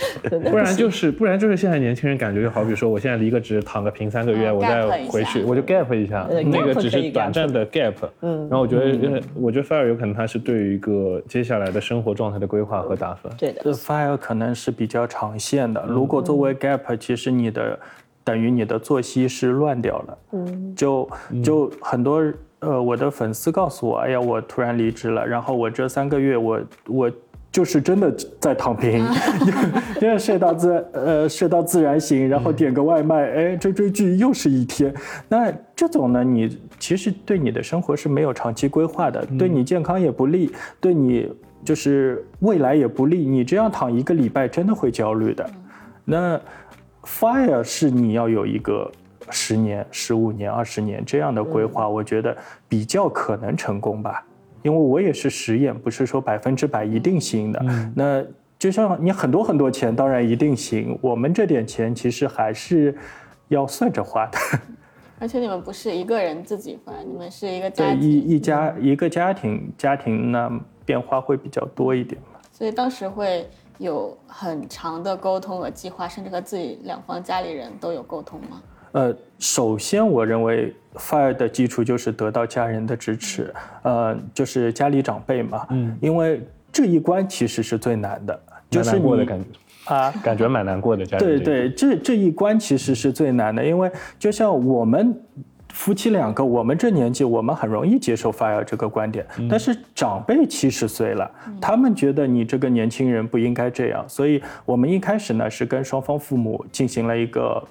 [0.51, 7.95] 不然就是不然就是现在年轻人感觉就好比说我现在离个职躺个平三个月，嗯我再回去我就 gap 一下，呃那个只是短暂的 gap。
[8.23, 13.35] 嗯，然后我觉得呃我觉得 fire 有可能他是对于一个接下来的生活状态的规划和打算。
[13.37, 17.79] 对的，这 fire 可能是比较长线的，如果作为 gap，其实你的
[18.25, 21.09] 等于你的作息是乱掉了，嗯，就
[21.45, 22.23] 就很多
[22.61, 27.11] 呃我的粉丝告诉我，哎呀，我突然离职了，然后我这三个月我我。
[27.53, 29.05] 就是真的在躺平，
[30.01, 34.95] 因为睡到自呃睡到自然醒，然后点个外卖，哎追追剧又是一天。
[35.29, 41.29] 那这种呢，你其实对你的生活是没有长期规划的，对你健康也不利，对你
[41.65, 43.27] 就是未来也不利。
[43.27, 45.51] 你这样躺一个礼拜，真的会焦虑的。
[46.05, 46.41] 那
[47.03, 48.89] fire 是你要有一个
[49.31, 52.37] 十年、十五年、二十年这样的规划，我觉得
[52.69, 54.25] 比较可能成功吧。
[54.63, 57.65] 因为我也是实验，不是说百分之百一定行的。
[57.95, 58.23] 那
[58.59, 60.99] 就像你很多很多钱，当然一定行。
[61.01, 62.95] 我们这点钱其实还是
[63.49, 64.39] 要算着花的。
[65.19, 70.51] 而且你们不是一个人自己花，你们是一个家对，庭，一一家一个家庭，家庭呢
[70.85, 72.39] 变化会比较多一点嘛。
[72.53, 78.63] 所以当时会有很长的沟通和计划，甚至和自己两方家里人都有沟通吗？
[78.93, 91.07] 呃，首先我认为 fire 的基础就是得到家人的支持，呃，就是家里长辈嘛，嗯，因为这一关其实是最难的，就蛮是过的感觉啊，感觉蛮难过的。
[91.07, 95.15] 对对，这这一关其实是最难的，因为就像我们
[95.69, 107.63] 夫妻两个，我们这年纪，我们很容易接受 fire 这个观点，但是长辈七十岁了，他们觉得你这个年轻人不应该这样，所以我们一开始呢是跟双方父母进行了一个。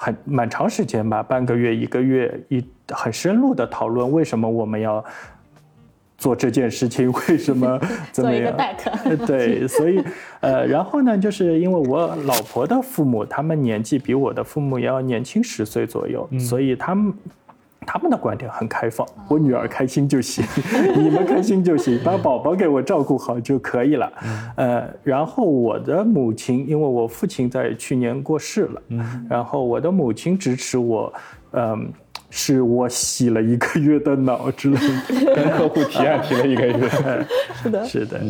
[0.00, 5.04] 很蛮长时间吧，半个月、一个月，一很深入的讨论为什么我们要
[6.16, 7.76] 做这件事情，为什么
[8.12, 9.26] 怎么做一个样？
[9.26, 10.00] 对，所以
[10.40, 17.12] 呃，然后呢，就是因为我老婆的父母，他们年纪比我的父母要年轻十岁左右，所以他们。
[17.90, 20.44] 他们的观点很开放，我女儿开心就行，
[20.94, 24.12] 你们开心就行，把宝宝给我照顾好就可以了。
[24.56, 28.82] 呃，然后我的母亲，因为我父亲在去年过世了，
[29.26, 31.10] 然后我的母亲支持我，
[31.52, 31.90] 嗯、
[32.30, 35.34] 是我洗了一个月的脑之类的。
[35.34, 36.88] 跟客户提案 提了一个月，
[37.62, 38.20] 是的， 是的，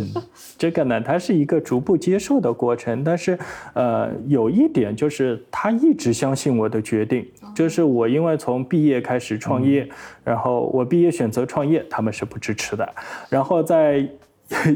[0.59, 3.39] 这个呢，它是一个逐步接受的过程，但是
[3.73, 9.89] 呃，有一点就是他一直相信我的决定，就是我因为从毕业开始创业，
[10.25, 12.87] 然后我毕业选择创业，他们是不支持的，
[13.29, 14.07] 然后在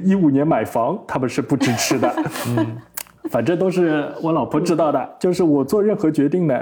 [0.04, 2.14] 一五年买房，他们是不支持的，
[2.48, 2.76] 嗯，
[3.30, 6.54] 反正都是我老婆知道的，就是我做任何决定呢。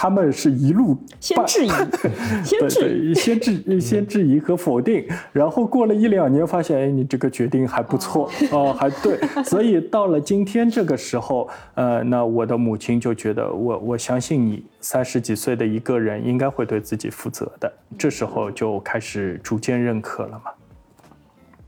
[0.00, 1.68] 他们是一路先质疑，
[2.42, 20.50] 先质疑，先质 先质疑和否定，然后过了一两年，发现哎，你这个决定还不错哦，还对，所以到了今天这个时候，呃，那我的母亲就觉得我我相信你三十几岁的一个人应该会对自己负责的，这时候就开始逐渐认可了嘛。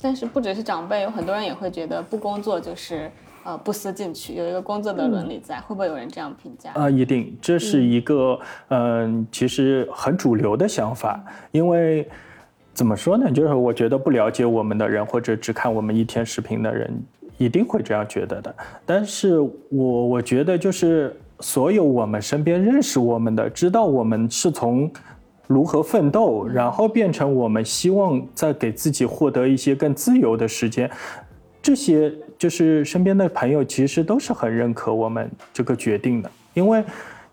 [0.00, 3.10] 但是不只是长辈，有很多人也会觉得不工作就是
[3.44, 6.70] 呃不思进取，有一个工作的伦理在，会不会有人这样评价？
[6.74, 11.22] 啊，一定，这是一个嗯，其实很主流的想法。
[11.50, 12.08] 因为
[12.72, 13.30] 怎么说呢？
[13.30, 16.90] 就是我觉得不了解我们的人，或者只看我们一天视频的人，
[17.38, 18.54] 一定会这样觉得的。
[18.86, 24.90] 但是我我觉得，就是所有我们身边认识我们的，知道我们是从。
[25.48, 30.90] 如何奋斗，然后变成我们希望再给自己获得一些更自由的时间，
[31.60, 32.10] 这些
[32.42, 36.82] 就是身边的朋友其实都是很认可我们这个决定的，因为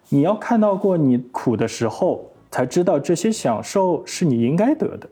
[0.07, 5.09] 你要看到过你苦的时候，才知道这些享受是你应该得的。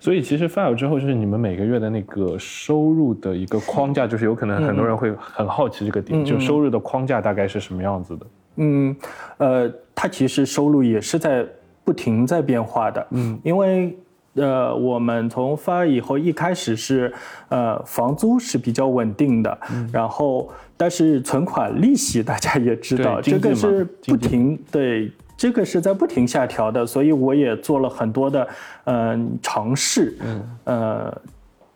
[0.00, 8.26] 所以其实 file 之后，就是你们每个月的那个收入的一个框架，就是有可能很多人会很好奇这个点，就收入的框架大概是什么样子的？
[8.56, 8.96] 嗯，
[9.36, 11.46] 呃，它其实收入也是在。
[11.86, 13.94] 不停在变化的，嗯，因为
[14.34, 17.12] 呃，我们从发以后一开始是，
[17.48, 19.58] 呃，房租是比较稳定的，
[19.92, 28.48] 然后但是存款利息大家也知道，这个是不停对，这个是在不停下调的，所以我也做了很多的
[28.84, 31.20] 嗯尝试，嗯，呃，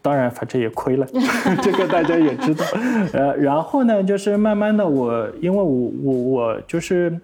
[0.03, 1.07] 当然反正也亏了，
[1.62, 2.64] 这个大家也知道，
[3.12, 7.16] 呃，然后呢，就是慢慢的我因为我我我就是。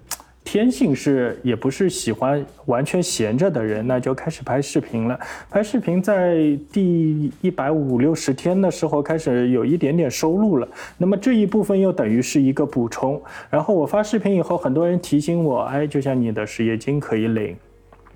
[0.44, 5.18] 天性是也不是喜欢完全闲着的人，那就开始拍视频了。
[5.50, 6.37] 拍视频在
[6.70, 13.20] 第一百五六十天的时候开始有一点点收入了，那么这一部分又等于是一个补充。
[13.50, 17.57] 然后我发视频以后，很多人提醒我，哎，就像你的失业金可以领，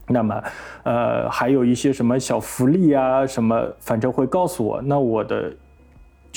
[0.07, 0.43] 那么，
[0.85, 4.83] 呃，还有一些什么小福利啊，什么，反正会告诉我。
[4.83, 5.53] 那我的。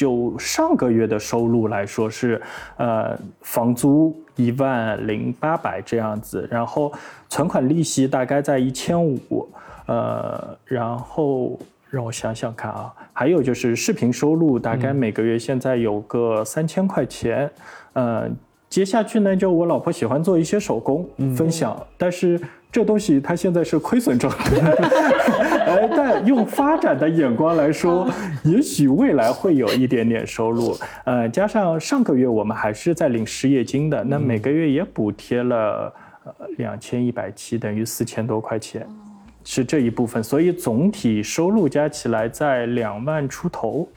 [0.02, 2.42] 就上个月的收入来说是，
[2.78, 6.92] 呃，房租一万零八百这样子，然后
[7.30, 9.48] 存款利息大概在一千五，
[9.86, 11.60] 呃，然后
[11.92, 17.48] 让我想想看啊，还有就是视频收入大概每个月现在有个三千块钱，
[17.94, 18.28] 呃，
[18.70, 22.42] 接下去呢就我老婆喜欢做一些手工分享，但是。
[22.74, 24.56] 这东西它现在是亏损状态，
[25.72, 28.10] 哎，但用发展的眼光来说，
[28.44, 30.78] 也许未来会有一点点收入。
[31.06, 35.94] 呃，加上上个月我们还是在领失业金的，那每个月也补贴了
[36.26, 38.88] 呃两千一百七，等于四千多块钱，
[39.44, 43.88] 是这一部分，所以总体收入加起来在两万出头。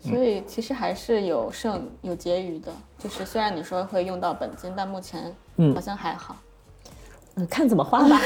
[0.00, 5.34] 所以其实还是有剩有结余的，就是虽然你说会用到本金，但目前
[5.74, 6.36] 好像还好。
[7.36, 8.20] 嗯，看怎么花吧。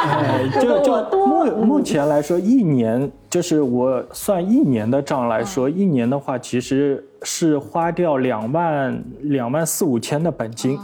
[0.58, 10.78] 就就目目前来说，一年就是我算一年的账来说，一年的话其实是花掉两万两万四五千的本金，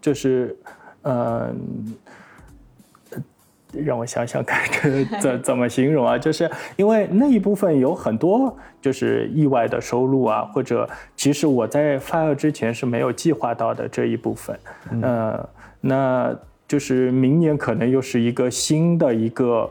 [0.00, 0.56] 就是
[1.02, 1.56] 嗯，
[3.72, 6.18] 让我想想看这 怎怎么形容啊？
[6.18, 14.58] 就是因为那一部分有很多就是意外的收入啊，或者其实我在发药之前是没有计划到的这一部分，
[15.00, 15.48] 呃，
[15.80, 16.34] 那。
[16.70, 19.68] 就是明年可能又是一个新的一个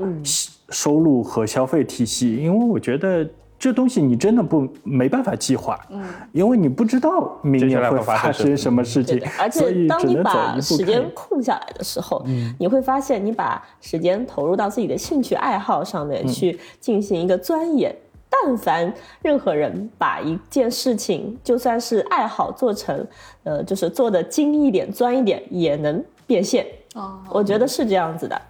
[0.69, 3.25] 收入和消费体系，因为我觉得
[3.57, 12.21] 这东西你真的不没办法计划，嗯，因为你不知道明年会发生什么事情，而且当你把时间空下来的时候，
[12.59, 17.95] 你会发现你把时间投入到自己的兴趣爱好上面去进行一个钻研。
[18.29, 23.07] 但凡任何人把一件事情就算是爱好做成，
[23.43, 26.65] 呃，就是做的精一点、钻一点，也能变现。
[26.95, 28.41] 哦，我觉得是这样子的。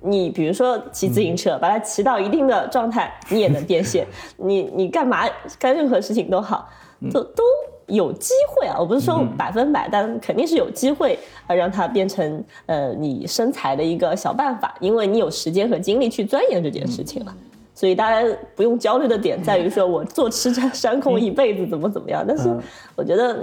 [0.00, 4.06] 你比如说骑自行车，把它骑到一定的状态，你也能变现。
[4.38, 5.24] 你你干嘛
[5.58, 6.68] 干任何事情都好，
[7.12, 7.42] 都都
[7.86, 8.76] 有机会啊！
[8.78, 17.34] 我不是说百分百，但肯定是有机会啊，让它变成呃你身材的一个小办法，因为你有时间和精力去钻研这件事情了。
[17.74, 22.56] 所以大家不用焦虑的点在于说我坐吃山空一辈子怎么怎么样，但是
[22.94, 23.36] 我觉得。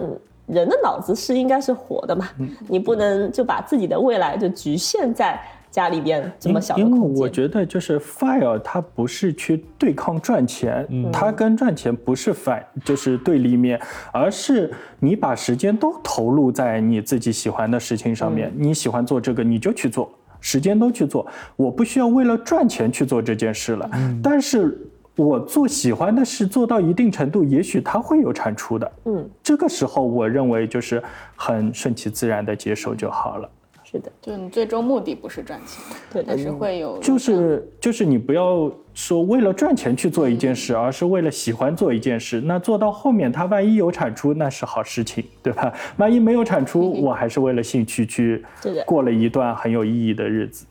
[0.48, 2.30] 人的脑子是应该是活的嘛，
[2.68, 7.02] 你不能就把自己的未来就局限在家里边这么小的空间。
[7.02, 13.80] 因为我觉得就是 fire 它不是去对抗赚钱，它跟赚钱不是反就是对立面，
[14.14, 23.90] 而是你把时间都投入在你自己喜欢的事情上面，你喜欢做这个你就去做，时间都去做，我不需要为了赚钱去做这件事了，
[24.22, 24.90] 但是。
[25.16, 28.92] 我做喜欢的事做到一定程度，也许它会有产出的。
[29.06, 31.02] 嗯，这个时候我认为就是
[31.36, 33.50] 很顺其自然的接受就好了。
[33.84, 42.42] 是是的，就你最终目的不是赚钱，对的但是会有就是就是你不要说为了赚钱去做一件事，而是为了喜欢做一件事。
[42.42, 45.72] 那做到后面，它万一有产出，那是好事情，对吧？
[45.96, 50.66] 万一没有产出，我还是为了兴趣去对的过了一段很有意义的日子。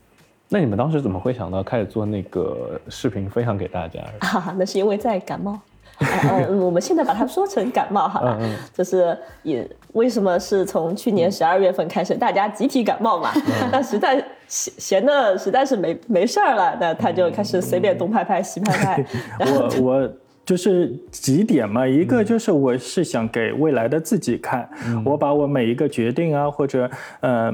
[0.49, 3.99] 那你们当时怎么会想到开始做那个视频分享给大家？
[4.19, 5.59] 啊，那是因为在感冒。
[5.97, 8.37] 呃，我们现在把它说成感冒好了，
[8.73, 13.31] 就是也为什么是从去年十二月份开始，大家集体感冒嘛？
[13.71, 19.05] 那实在闲闲的实在是没没事儿了，那他就开始随便东拍拍西拍拍。
[19.39, 20.13] 我我
[20.45, 24.69] 就是几点嘛，一个就是我是想给未来的自己看，
[25.05, 26.91] 我把我每一个决定啊，或者
[27.21, 27.45] 嗯。
[27.47, 27.53] 呃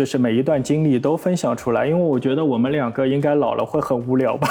[0.00, 4.48] 就是每一段经历都分享出来，因为我觉得我们两个应该老了会很无聊吧，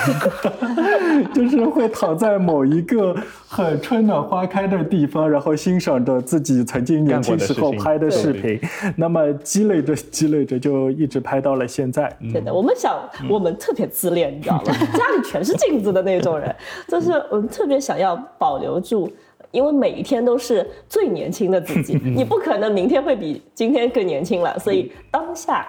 [1.34, 3.16] 就是会躺在某一个
[3.48, 8.60] 很春暖花开的地方，然后欣赏着自己曾经年轻时候拍的视频，
[8.96, 12.16] 那么积累着积累着就一直拍到了现在。
[12.32, 12.96] 对的，我们想
[13.28, 14.66] 我们特别自恋，你知道吗？
[14.94, 16.56] 家里全是镜子的那种人，
[16.88, 19.12] 就是我们特别想要保留住。
[19.52, 25.68] 因为每一天都是最年轻的自己，你不可能明天会比今天更年轻了，所以当下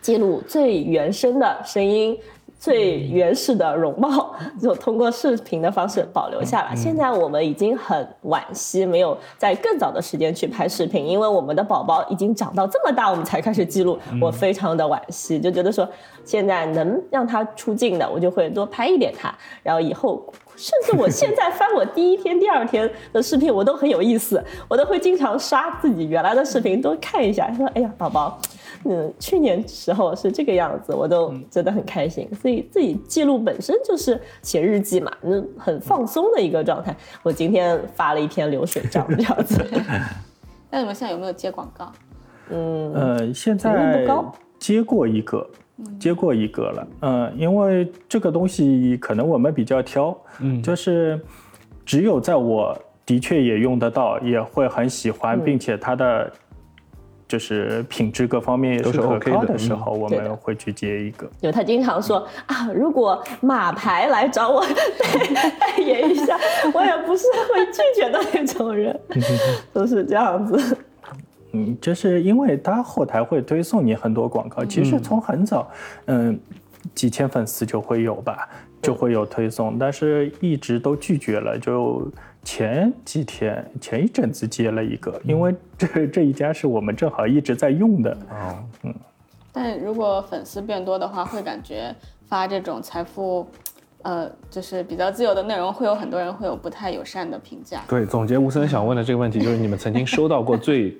[0.00, 2.18] 记录最原生的声音。
[2.56, 6.74] 最原始的容貌，就通过视频的方式保留下来。
[6.74, 13.98] 现在我们已经很惋惜，没有在更早的时间去拍视频，因为我们的宝宝已经长到这么大，我们才开始记录。
[14.18, 15.86] 我非常的惋惜，就觉得说
[16.24, 19.34] 现在能让他出镜的，我就会多拍一点他。
[19.62, 20.24] 然后以后，
[20.56, 28.40] 甚至我现在翻我第一天、第二天的视频，我都很有意思， 我都会经常刷自己原来的视频，多看一下，说哎呀，宝宝。
[28.86, 32.28] 嗯，去年时候是这个样子，我都觉得很开心。
[32.42, 36.94] 所以自己记录本身就是写日记嘛，那，很放松的一个状态。
[37.22, 39.64] 我今天发了一篇流水账这样子。
[40.70, 41.90] 那你们现在有没有接广告？
[42.50, 44.06] 嗯，呃，现在
[44.58, 45.48] 接过一个，
[45.98, 46.88] 接过一个了。
[47.02, 51.20] 嗯，因为这个东西可能我们比较挑，嗯，就是
[51.84, 56.32] 只有在我的确也用得到，也会很喜欢，并且它的。
[57.26, 61.26] 就是品质各方面也是 OK 的时候，我们会去接一个。
[61.40, 66.38] 因为他经常说啊，如果马牌来找我代代言一下，
[66.72, 69.00] 我也不是会拒绝的那种人，
[69.72, 70.76] 都是这样子。
[71.54, 75.70] 嗯，就是因为他后台会推送你很多广告，其实从很早，
[76.06, 76.38] 嗯，
[76.94, 78.48] 几千粉丝就会有吧，
[78.82, 82.06] 就会有推送，但是一直都拒绝了，就。
[82.46, 88.12] 前几天前一阵子接了一个，因为这这一家是我们正好一直在用的。
[88.28, 88.94] 哦，嗯。
[89.50, 91.96] 但如果粉丝变多的话，会感觉
[92.28, 93.48] 发这种财富，
[94.02, 97.80] 呃，就是比较自由的内容，会有很多人会有不太友善的评价。
[97.88, 100.94] 对，总结吴森想问的这个问题，就是你们曾经收到过最。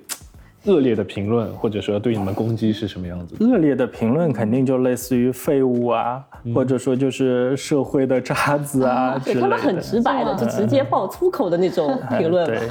[0.65, 3.35] 恶劣的评论，或者说对你们攻击是什么样子？
[3.39, 9.41] 恶劣的评论肯定就类似于废物啊，或者说就是社会的渣子啊之类的。
[9.41, 12.61] 他们很直白的，就直接爆粗口的那种 评论嘛。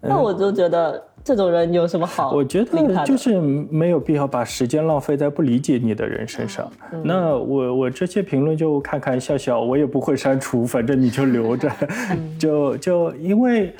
[0.00, 2.32] 那我就觉得这种人有什么好？
[2.32, 6.68] 我觉得就是没有必要把时间浪费在不理解你的人身上。
[7.04, 11.70] 那我我这些评论就看看笑笑，我也不会删除，反正你就留着。
[12.36, 13.72] 就就因为。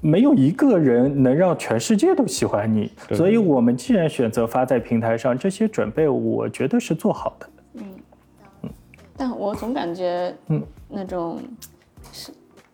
[0.00, 7.48] 没有一个人能让全世界都喜欢你，所以我们既然选择发在平台上，这些准备我觉得是做好的。
[7.74, 7.84] 嗯
[8.62, 8.70] 嗯，
[9.16, 11.40] 但我总感觉，嗯，那种
[12.12, 12.32] 是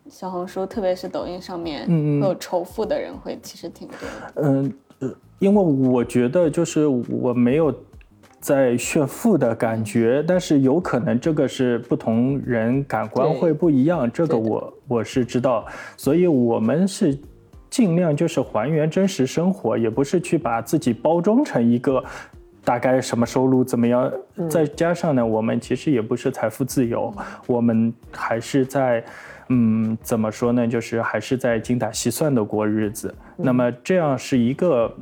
[0.08, 4.42] 小红书，特别是抖音上面，嗯会有仇富的人会其实挺多的。
[4.42, 7.74] 嗯呃，因为我觉得就是我没有。
[8.44, 15.64] 在炫富的感觉，但是有可能这个是不同人感官会不一样，这个我我是知道，
[15.96, 17.18] 所以我们是
[17.70, 22.04] 尽量就是还原真实生活，也不是去把自己包装成一个
[22.62, 24.12] 大概什么收入怎么样，
[24.50, 27.10] 再加上呢，我们其实也不是财富自由，
[27.46, 29.02] 我们还是在，
[29.48, 34.94] 嗯，怎么说呢，就是还是在精打细算的过日子，那么这样是一个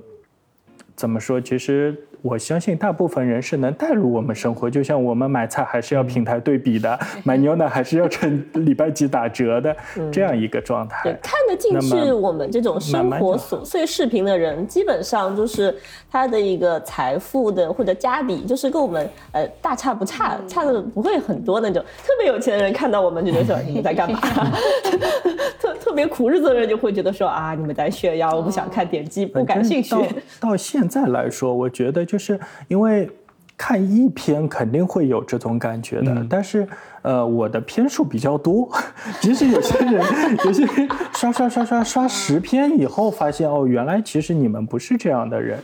[0.95, 1.93] 怎么说，其实。
[2.23, 9.77] 我相信大部分人是能带入我们生活，就像我们买菜还是要平台对比的， 买牛奶还是要趁礼拜几打折的
[10.13, 11.01] 这样一个状态。
[11.03, 15.75] 对，看得进去我们这种生活琐碎视频的人，基本上就是
[16.09, 21.83] 他的一个财富的或者家底，就是跟我们呃大差不差，差的不会很多那种。
[22.05, 24.21] 特别有钱的人看到我们就觉得说 你们在干嘛？
[25.59, 29.97] 特特别苦日子的人就会觉得说啊你们在炫耀，我不想看，点击不感兴趣。
[30.39, 32.07] 到现在来说，我觉得。
[32.13, 32.39] 就是
[32.69, 33.09] 因为
[33.57, 36.69] 看一篇肯定会有这种感觉的，但是
[37.01, 38.71] 呃，我的篇数比较多。
[39.23, 40.05] 其实有些人，
[40.45, 45.59] 有些人刷刷刷刷刷十篇以后，发现哦，原来其实你们不是这样的人。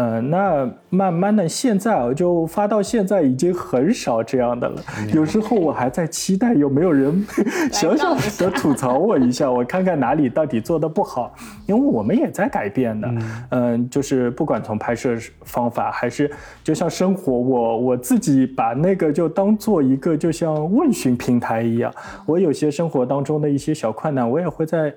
[0.00, 4.82] 呃，那慢慢的，现在啊，就发到现在已经很少这样的了。
[5.12, 7.22] 有时候我还在期待有没有人
[7.70, 11.34] 小小的吐槽我一下，我看看哪里到底做的不好，
[11.66, 13.08] 因为我们也在改变的。
[13.50, 16.30] 嗯，就是不管从拍摄方法，还是
[16.64, 21.92] 就像生活，我我自己把那个就当做一个就像问询平台一样，
[22.24, 24.94] 我有些生活当中的一些小困难，我也会在。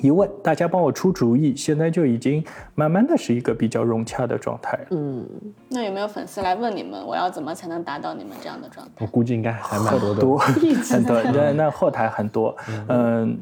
[0.00, 4.78] 一问，大家帮我出主意，现在就已经慢慢的是一个比较融洽的状态。
[4.90, 5.26] 嗯，
[5.68, 8.92] 那有没有粉丝来问你们，我要怎么才能达到你们这样的状态？
[8.98, 10.26] 我估计应该还蛮多的，
[10.90, 12.56] 很多，那那后台很多，
[12.88, 13.38] 嗯。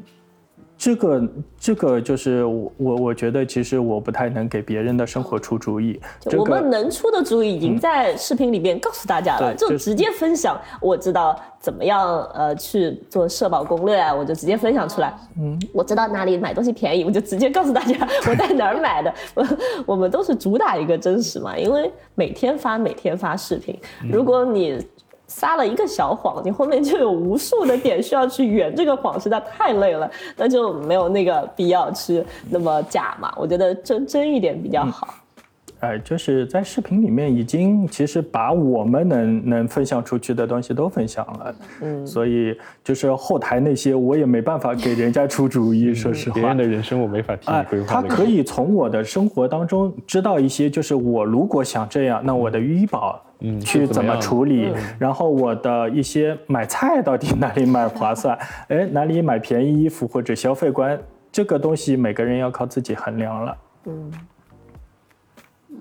[0.81, 1.23] 这个
[1.59, 6.01] 这个就是我我我觉得其实我不太能给别人的生活出主意。
[6.35, 10.59] 我们能出的主意已经在视频里面告诉大家了，就直接分享。
[10.81, 15.15] 我知道怎么样呃去做社保攻略啊，我就直接分享出来。
[15.37, 17.95] 嗯，我知道哪里买东西便宜，我就直接告诉大家
[18.27, 19.13] 我在哪儿买的。
[19.35, 19.47] 我
[19.85, 23.77] 我们都是主打一个真实嘛，因为每天发每天发视频，
[24.11, 24.83] 如果你。
[25.31, 33.33] 撒了一个小谎，你后面就有无数的点需要去圆这个谎，实在太累了，那就没有那个必要去那么假嘛。
[33.37, 35.07] 我觉得真真一点比较好。
[35.81, 46.35] 哎，就是在视频里面已经其实把我们能能分享出去的东西都分享了，嗯，所以就是后台那些我也没办法给人家出主意，说实话。
[46.35, 47.87] 别人的人生我没法替你规划。
[47.87, 60.99] 他可以从我的生活当中知道一些，就是我如果想这样，那我的医保嗯去怎么处理，然后我的一些买菜到底 哪里买划算，哎哪里买便宜衣服或者消费观，
[61.31, 64.11] 这个东西每个人要靠自己衡量了，嗯。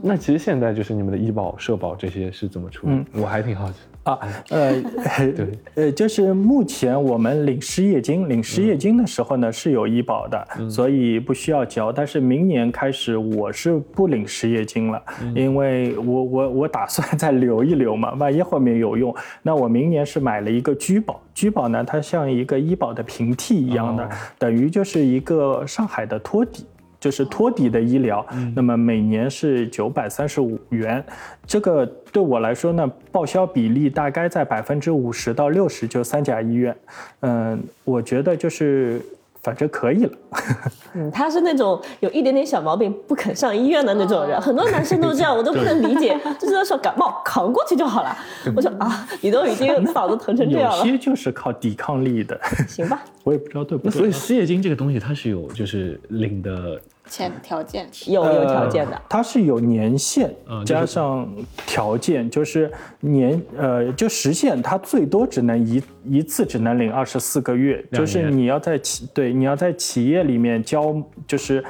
[0.02, 3.04] 那其实现在就是你们的医保、社保这些是怎么处理？
[3.20, 3.74] 我还挺好奇
[4.04, 4.18] 啊。
[4.48, 4.82] 呃，
[5.36, 5.48] 对，
[5.86, 11.92] 呃，就是目前我们领失业金，领失业金的时候呢是有医保的，所以不需要交。
[11.92, 15.02] 但是明年开始我是不领失业金了，
[15.34, 19.14] 因为我我我打算再留一留嘛，万一后面有用。
[19.42, 26.64] 那我明年是买了一个居保，居保呢它像一个医保的平替一样的，等于就是一个上海的托底。
[27.00, 28.24] 就是托底的医疗，
[28.54, 31.02] 那么每年是九百三十五元，
[31.46, 36.76] 这个对我来说呢，报销比例大概在百分之五十到六十，就三甲医院，
[37.20, 39.00] 嗯，我觉得就是。
[39.42, 40.12] 反正可以了。
[40.94, 46.18] 嗯，他是那种有一点点小毛病不肯上医院的那种人， 很多男生都这样，我都不能 理解。
[46.38, 48.16] 就是说感冒扛过去就好了。
[48.54, 50.78] 我说啊，你都已经嗓子疼成这样了。
[50.78, 52.38] 有些就是靠抵抗力的。
[52.68, 53.02] 行吧。
[53.24, 53.92] 我也不知道对不对。
[53.92, 56.80] 所以失业金这个东西，它是有就是领的。
[57.10, 60.32] 前条件有有条件的，它是有年限
[60.64, 61.28] 加上
[61.66, 70.96] 条件，就是年呃就实现它最多只能一一次只能领二十四个月，就是你要在企对你要在企业里面交，
[71.26, 71.62] 就是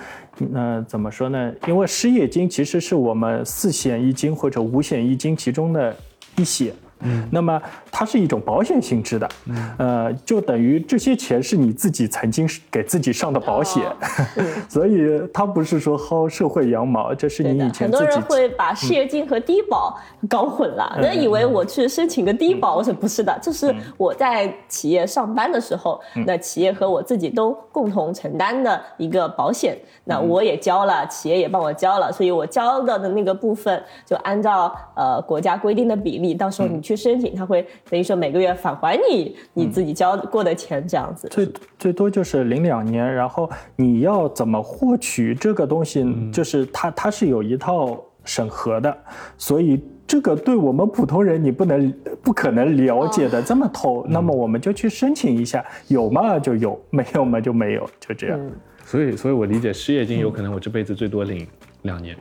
[0.55, 1.53] 呃怎么说呢？
[1.67, 5.97] 因为失业金其实是我们四险一金或者五险一金其中的
[6.37, 6.73] 一险。
[7.01, 9.71] 嗯，那么它是一种保险性质的，嗯。
[9.79, 13.83] 呃，就等于这些钱是你自己曾经给自己上的保险，
[14.69, 19.99] 所以它不是说薅社会羊毛，这是你以前很多人会把失业金和低保
[20.29, 36.90] 搞混了，那以为我去申请个低保，我说不是的，这是我在企业上班的时候，那企业和我自己都共同承担的一个保险，那我也交了，企业也帮我交了，所以我交的的那个部分就按照呃国家规定的比例，到时候你去。
[36.91, 41.29] 去申请，他会等于说每个月返还你你自己交过的钱，这样子。
[41.29, 48.97] 最最多就是领两年，然后你要怎么获取这个东西，就是它它是有一套审核的，
[49.39, 54.05] 所以这个对我们普通人你不能不可能了解的这么透。
[54.09, 58.41] 那么我们就去申请一下，有嘛就有，没有嘛就没有，就这样。
[58.85, 61.47] 所以，所以我理解失业金有可能我这辈子最多领
[61.83, 62.17] 两年。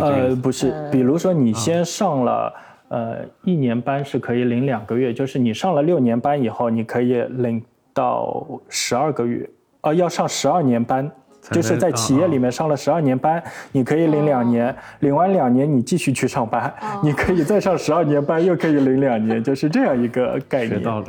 [0.00, 2.52] 呃，不是，比如说你先上了。
[2.92, 7.62] 呃，一年班是可以领两个月，就是你上了六年班以后，你可以领
[7.94, 9.48] 到十二个月。
[9.80, 11.10] 呃，要上十二年班，
[11.50, 16.70] 就是在企业里面上了十二年班，你可以领两年，领完两年你继续去上班，
[17.02, 20.78] 你可以再上十二年班，又可以领两年，就是这样一个概念。
[20.78, 21.06] 学到了。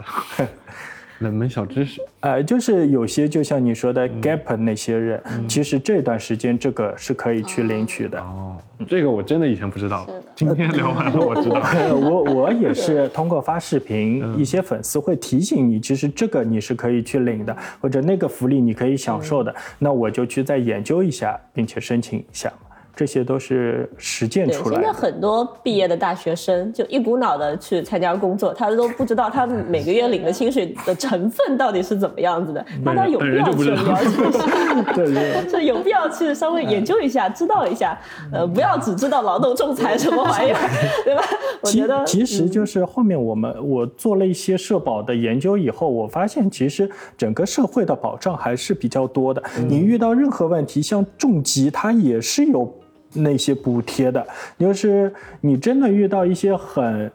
[1.20, 8.20] 冷门小知识，呃，就是有些就像你说的 gap 那些人，其实这段时间这个是可以去领取的。
[8.20, 8.58] 哦，
[8.88, 10.06] 这个我真的以前不知道，
[10.36, 11.62] 今天聊完了我知道。
[11.96, 22.52] 我我也是通过发视频，一些粉丝会提醒你，其实这个你是可以去领的，或者那个福利你可以享受的，那我就去再研究一下，并且申请一下。
[22.96, 24.94] 这些都是实践对，现在出来的。
[24.94, 38.00] 很多毕业的大学生就一股脑的去参加工作，他都不知道他每个月领的薪水的成分到底是怎么样子的， 那他有必要去了解一下， 对对，是有必要去稍微研究一下，知道一下，
[38.32, 40.60] 呃，不要只知道劳动仲裁什么玩意儿，
[41.04, 41.24] 对吧？
[41.62, 49.42] 我其觉得其实就是后面我们我做了一些社保的研究以后，我发现其实整个社会的保障还是比较多的。
[49.68, 52.72] 你遇到任何问题，像重疾，它也是有
[53.14, 54.26] 那些补贴的。
[54.58, 57.12] 就是你真的遇到一些很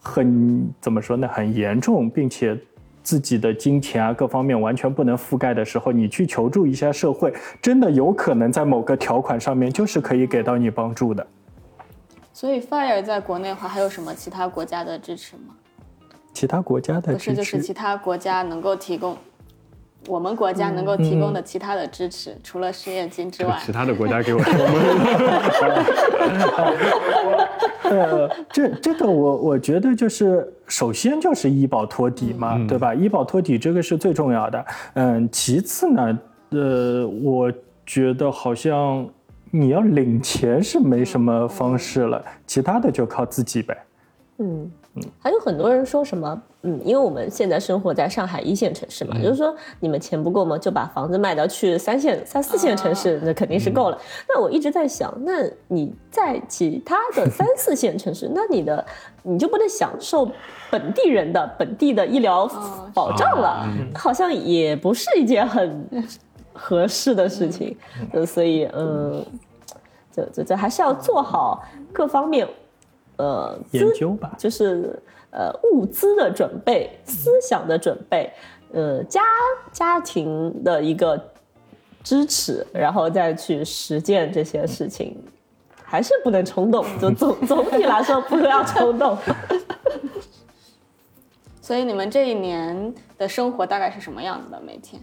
[0.00, 2.58] 很怎么说呢，很严重，并且。
[3.06, 7.32] 自己的金钱啊，各方面完全不能覆盖的时候，你去求助一下社会，
[7.62, 11.24] 真的有可能在某个条款上面就是可以给到你帮助的。
[12.32, 15.54] 所以 Fire 在国内的话，还有什么其他国家的支持吗？
[16.32, 19.16] 其他国家的不是，支持就是其他国家能够提供，
[20.08, 24.52] 我们国家能够提供的其他的支持，除了失业金之外，其他的国家给我说，
[27.90, 32.94] 呃，这这个我我觉得就是，首先就是医保托底嘛，对吧？
[32.94, 34.64] 医保托底这个是最重要的。
[34.94, 36.18] 嗯，其次呢，
[36.50, 37.52] 呃，我
[37.84, 39.08] 觉得好像
[39.50, 43.76] 你要领钱是没什么方式了，其他的就靠自己呗。
[44.38, 44.70] 嗯，
[45.18, 53.98] 还有很多人说什么，嗯，因为我们现在生活在上海一线城市嘛，就是说你们钱不够嘛，就把房子卖到去三线、三四线城市，那肯定是够了。
[54.28, 58.84] 那我一直在想，那你在其他的三 四线城市，那你的
[59.22, 60.30] 你就不能享受
[60.70, 62.48] 本地人的本地的医疗
[62.94, 65.86] 保障了，好像也不是一件很
[66.52, 67.76] 合适的事情。
[68.12, 69.24] 呃，所以，嗯，
[70.10, 72.48] 这这这还是要做好各方面。
[73.16, 74.98] 呃，研究吧，就是
[75.30, 78.32] 呃物资的准备、思想的准备，
[78.72, 79.22] 呃家
[79.72, 81.32] 家庭的一个
[82.02, 85.16] 支持，然后再去实践这些事情，
[85.82, 86.84] 还是不能冲动。
[87.00, 89.16] 就总 总体来说，不要冲动。
[91.60, 94.60] 所以你们这一年的生活大概是什么样子的？
[94.60, 95.02] 每天，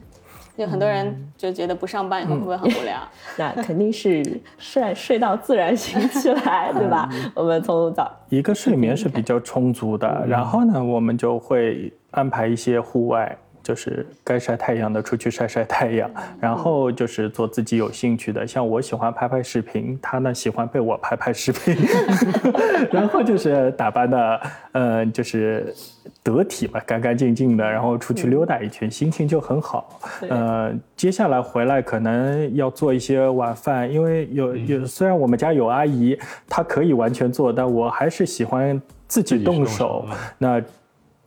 [0.55, 2.97] 就很多人就觉得不上班以后会不会很无聊？
[3.37, 4.23] 那肯定是
[4.57, 7.09] 睡睡到自然醒起来， 对吧？
[7.33, 21.75] 我们从早一个睡眠是比较充足的，然后呢，我们就会安排一些户外，就是该晒太阳的出去晒晒太阳，然后就是做自己有兴趣的，像我喜欢拍拍视频，他呢喜欢被我拍拍视频
[22.91, 24.41] 然后就是打扮的，
[24.73, 25.73] 呃，就是
[26.21, 29.99] 得体嘛，干干净净的，然后出去溜达一圈，心情就很好。
[30.29, 36.17] 呃，接下来回来可能要做一些晚饭，因为有有虽然我们家有阿姨，
[36.49, 40.05] 她可以完全做，但我还是喜欢自己动手。
[40.37, 40.61] 那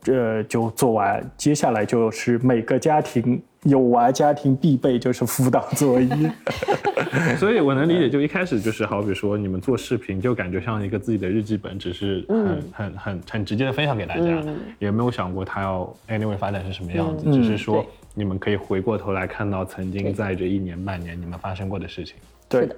[0.07, 6.31] 这就做完，接下来就是每个家庭有娃家庭必备就是辅导作业。
[7.37, 14.41] 所以我能理解，就一开始就是好比说你们做视频，就感觉像一个自己的日记本，只是很、很很很直接的分享给大家，
[14.79, 22.15] 也没有想过它要 anyway 发展是什么样子，只是说你们可以回过头来看到曾经在这一年半年你们发生过的事情。
[22.47, 22.61] 对。
[22.61, 22.75] 是的，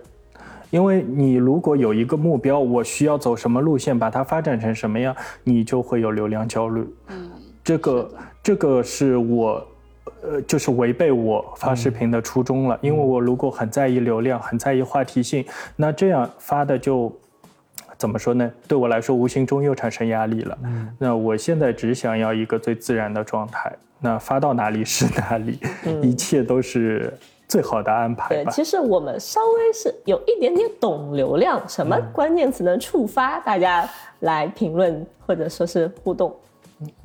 [0.70, 6.88] 因为你如果有一个目标，我需要走什么路线，把它发展成什么样，你就会有流量焦虑。
[7.08, 7.30] 嗯，
[7.64, 8.12] 这个
[8.44, 9.66] 这个是我。
[10.22, 15.46] 呃，就是违背我发视频的初衷了，因为我如果很在意流量，很在意话题性，
[15.78, 17.16] 那这样发的就
[17.98, 18.52] 怎么说呢？
[18.68, 20.58] 对我来说，无形中又产生压力了。
[20.64, 25.58] 嗯，那我现在只想要一个最自然的状态，那发到哪里是哪里，
[26.02, 27.14] 一切都是
[27.50, 33.90] 最好的安排对，其实我们稍微是有一点点懂流量，什么关键词能触发大家
[34.20, 36.34] 来评论或者说是互动。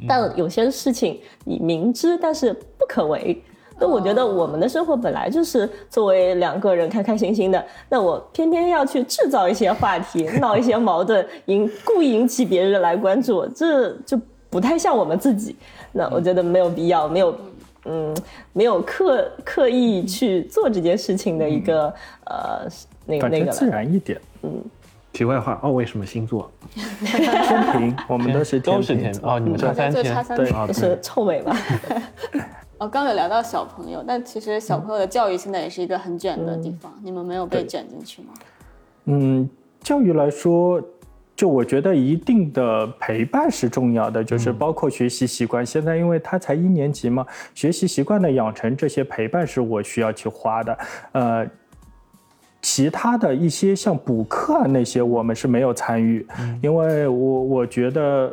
[0.06, 3.42] 但有些事情你明知但是不可为。
[3.76, 14.16] 那我觉得我们的生活本来就是作为两个人开开心心的，那我偏偏要去制造一些话题， 闹一些矛盾，引故意引起别人来关注，这就
[14.48, 15.56] 不太像我们自己。
[15.90, 17.34] 那我觉得没有必要，没有
[17.84, 18.16] 嗯，
[18.52, 21.94] 没有刻刻意去做这件事情的一个、
[22.26, 22.68] 呃
[23.06, 23.68] 那个那个自。
[23.68, 24.20] 然一点。
[24.42, 24.62] 嗯
[25.12, 26.50] 题外话，哦，为什么星座？
[27.06, 30.58] 天平，我们都是都是天平天哦，你们差三天就差，三对天。
[30.58, 31.56] 啊，是臭美吧？
[32.78, 38.28] 哦，刚有聊到小朋友，但其实小朋友的教育现在也是一个很卷的地方，你们没有被卷进去吗？
[39.04, 39.48] 嗯，
[39.80, 40.82] 教育来说，
[41.36, 45.64] 就我觉得一定的陪伴是重要的，就是包括学习习惯。
[45.64, 50.78] 现在因为他才一年级嘛，学习习惯的养成，这些陪伴是我需要去花的。
[51.12, 51.46] 呃，
[52.62, 56.26] 其他的一些像补课啊那些，我们是没有参与，
[56.62, 58.32] 因为我我觉得。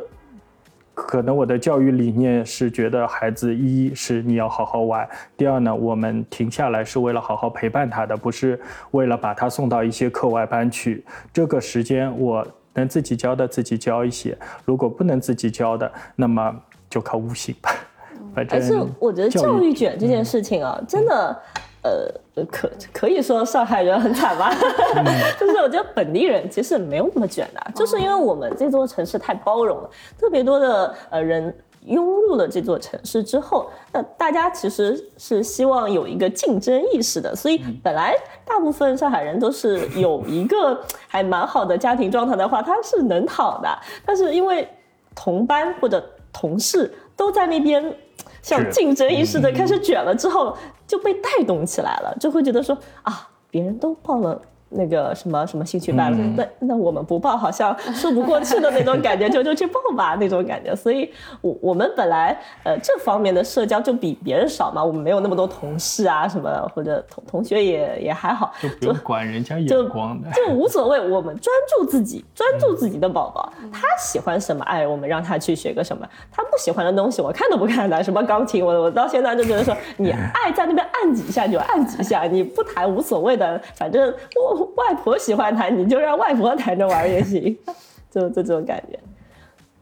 [0.94, 11.02] 可能我的教育理念是觉得孩子一是你要好好玩，第二呢，我们停下来是为了好好陪伴他的，不是为了把他送到一些课外班去。
[11.32, 16.54] 这个时间我能自己教的自己教一些，如果不能自己教的，那么
[16.88, 17.74] 就靠悟性吧。
[18.34, 21.42] 反正而且我觉得教育卷这件事情啊，真的。
[21.84, 24.54] 呃，可可以说上海人很惨吧，
[25.36, 31.52] 就是我觉得本地人其实没有那么卷的，就是因为我们这座城市太包容了，特别多的呃人
[31.86, 38.14] 涌入了这座城市之后，那大家其实是希望有一个竞争意识的，所以本来
[38.44, 43.68] 大部分上海人都是有一个还蛮好的家庭状态的话，他是能躺的，
[44.06, 44.68] 但是因为
[45.14, 47.94] 同班或者同事都在那边。
[48.40, 54.40] 像竞争意识的开始卷了之后，就被带动起来了，就会觉得说啊，别人都报了。
[54.74, 60.74] 那个什么什么兴趣班，那那我们不报好像说不过去的那种感觉，就就去报吧那种感觉。
[60.74, 61.10] 所以，
[61.40, 71.00] 我我们本来呃这方面的社交就比别人少嘛，我们没有那么多同事啊什么，或者同同学也也还好，就不用管人家眼光的，就无所谓。
[71.10, 76.08] 我们专注自己，专注自己的宝宝，他喜欢什么，哎，我们让他去学个什么。
[76.30, 84.61] 他不喜欢的东西，我看都不看的，什么钢琴，我我到现在就觉得说，你爱在那边按几下就按几下，你不弹无所谓的，反正我。
[84.76, 87.56] 外婆喜欢弹，你就让外婆弹着玩也行，
[88.10, 88.98] 就这种感觉。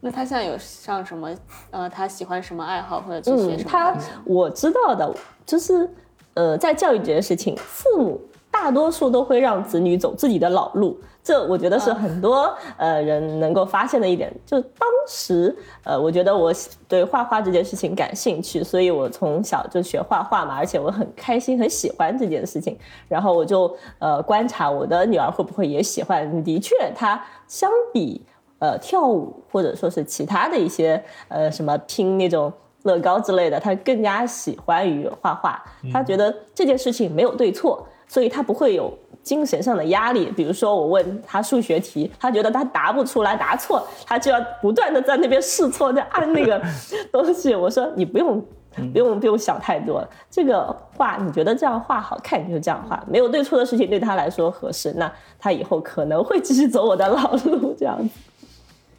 [0.00, 1.30] 那他现在有上什么？
[1.70, 3.70] 呃，他喜欢什么爱好或者去学什么？
[3.70, 5.14] 他我知道的，
[5.44, 5.88] 就是
[6.34, 8.20] 呃，在教育这件事情，父母
[8.50, 10.98] 大多数都会让子女走自己的老路。
[11.22, 14.32] 这我觉得是很多呃人能够发现的一点。
[14.46, 15.54] 就当时
[15.84, 16.52] 呃，我觉得我
[16.88, 22.76] 对画画这件事情感兴趣，所以我从小就学画画嘛，而且我很开心，很喜欢这件事情。
[23.06, 26.42] 然后我就呃观察我的女儿会不会也喜欢。
[26.42, 28.24] 的确，她相比
[28.58, 32.50] 呃跳舞或者说是其他的一些呃什么拼那种
[32.84, 35.62] 乐高之类的，她更加喜欢于画画。
[35.92, 38.90] 她觉得这件事情没有对错，所以她不会有。
[39.22, 46.60] 精神上的压力，比如说我问他数学题，他觉得他答不出来，答错，他就要不断的在那边试错，在按那个
[47.12, 47.54] 东西。
[47.54, 48.40] 我说你不用，
[48.92, 50.02] 不用，不用想太多。
[50.30, 58.14] 这个画你觉得这样画好看，你就这样画，没有对错的事情，对他来说合适，那他以后可能会继续走我的老路，这样子。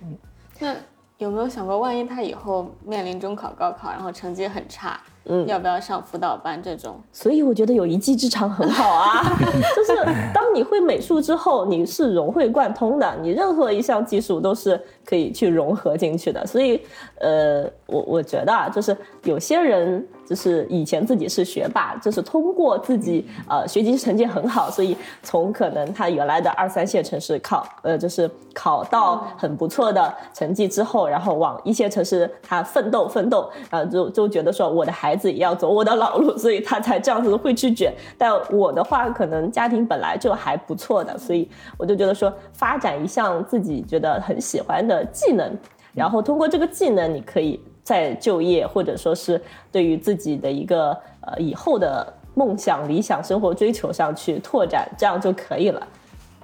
[0.03, 0.17] 嗯，
[0.59, 0.75] 那
[1.17, 4.99] 有没有想过，万一他以后面临中考、高考，然后成绩很差？
[5.25, 6.99] 嗯，要不要上辅导班这种？
[7.11, 9.21] 所以我觉得有一技之长很好啊，
[9.75, 9.95] 就是
[10.33, 16.45] 当你会美术之后，你是融会贯通的，你任何一项技术都是可以去融合进去的。
[16.45, 16.81] 所以，
[17.19, 20.07] 呃，我我觉得啊，就是有些人。
[20.31, 37.93] 就是以前自己是学霸，就是通过自己呃学习成绩很好，所以从可能他原来的二三线城市考呃就是考到很不错的成绩之后，然后往一线城市他奋斗奋斗，然后就就觉得说我的孩子也要走我的老路，所以他才这样子会去卷。
[38.17, 41.45] 但我的话，可能家庭本来就还不错的，所以
[41.77, 45.53] 我就觉得说发展一项自己觉得很喜欢的技能，
[45.93, 47.59] 然后通过这个技能，你可以。
[47.91, 55.87] 在就业或者说是对于自己的一个呃以后的梦想、理想生活追求上去拓展，这样就可以了。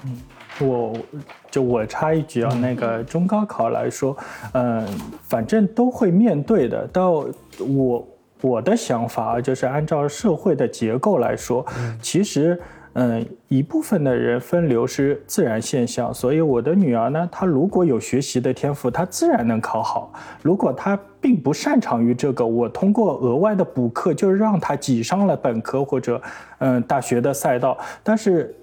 [0.03, 0.21] 嗯，
[0.59, 0.93] 我
[1.49, 4.17] 就我插一句啊，那个中高考来说，
[4.51, 4.85] 嗯，
[5.29, 6.85] 反正都会面对的。
[6.87, 7.25] 到
[7.59, 8.07] 我
[8.41, 11.65] 我的想法就是按照社会的结构来说，
[12.01, 12.61] 其实。
[12.99, 20.11] 嗯，一部分的人分流是自然现象，所以我的女儿呢，她如果有学习的天赋，她自然能考好。
[20.41, 26.19] 如果她并不擅长于这个，我通过额外的补课，就让她挤上了本科或者
[26.57, 27.77] 嗯大学的赛道。
[28.01, 28.55] 但是，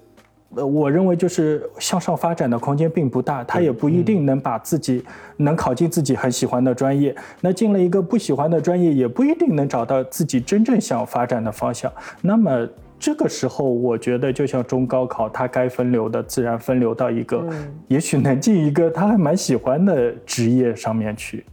[0.53, 5.01] 呃，我认为就是向上发展的空间并不大，她也不一定能把自己
[5.37, 7.15] 能考进自己很喜欢的专业。
[7.39, 11.89] 那进了一个不喜欢的专业，也不一定能找到自己真正想发展的方向。
[12.21, 12.67] 那么。
[12.97, 17.45] 这个时候，我觉得就像中高考，他该分流的自然分流到一个，
[17.87, 21.45] 也许能进一个他还蛮喜欢的职业上面去，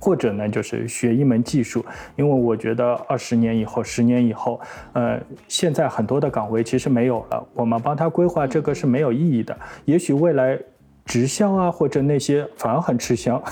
[0.00, 1.84] 或者呢，就是学一门技术。
[2.16, 4.60] 因为我觉得二十年以后、十年以后，
[4.92, 9.54] 呃，现在很多的岗位其实没有了，我们帮他规划这个是没有意义的。
[9.84, 10.58] 也许未来
[11.04, 13.42] 直销啊，或者那些反而很吃香。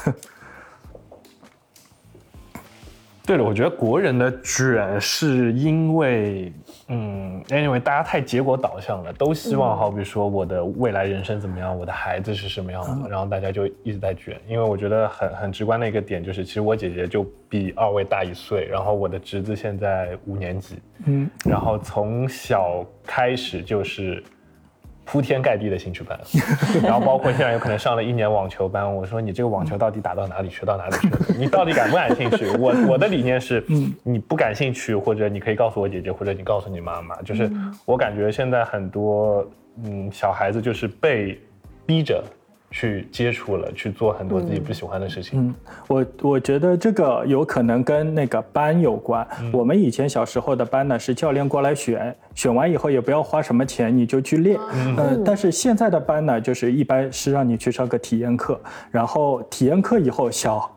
[3.24, 6.52] 对了，我觉得国人的卷是因为，
[6.88, 14.36] 嗯，anyway，大家太结果导向了，都希望，好比说我的未来人生怎么样，我的孩子是什么样的，然后大家就一直在卷。
[14.48, 24.20] 因为我觉得很很直观的一个点就是，其实我姐姐就比二位大一岁，然后我的侄子现在五年级，嗯，然后从小开始就是
[25.04, 26.18] 铺天盖地的兴趣班，
[26.82, 31.18] 然后包括现在有可能上了一年网球班，我说你这个网球到底打到哪里学，到哪里去了？
[31.38, 32.46] 你到底感不感兴趣？
[32.58, 33.64] 我我的理念是，
[34.02, 37.50] 你不感兴趣，或者你可以告诉我姐姐，或者你告诉你妈妈，就是
[37.84, 39.44] 我感觉现在很多
[39.84, 41.38] 嗯小孩子就是被
[41.84, 42.22] 逼着。
[42.72, 45.38] 去接触了，去做很多自己不喜欢的事情。
[45.38, 45.54] 嗯，
[45.86, 49.24] 我我觉得这个有可能跟那个班有关。
[49.52, 54.58] 我们以前小时候的班呢，是教练过来选，选完以后也不要花什么钱，你就去练。
[54.74, 58.58] 嗯，但是现在的班呢，就是一般是让你去上个体验课，
[58.90, 60.68] 然后体验课以后小。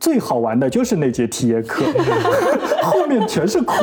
[0.00, 1.84] 最好玩的就是那节体验课，
[2.82, 3.74] 后面全是苦。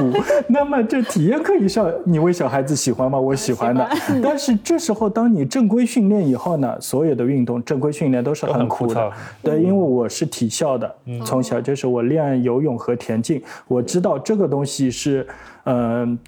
[0.47, 3.20] 那么这体验课一上，你为小孩子喜欢吗？
[3.20, 3.88] 我喜欢的。
[4.22, 9.11] 但是这时候，当你正规训练以后呢，所有的运动正规训练都是很苦的。
[9.43, 10.93] 对，因为我是体校的，
[11.24, 15.22] 从小就是我练游泳和田径，我知道这个东西是。
[15.22, 15.36] 嗯，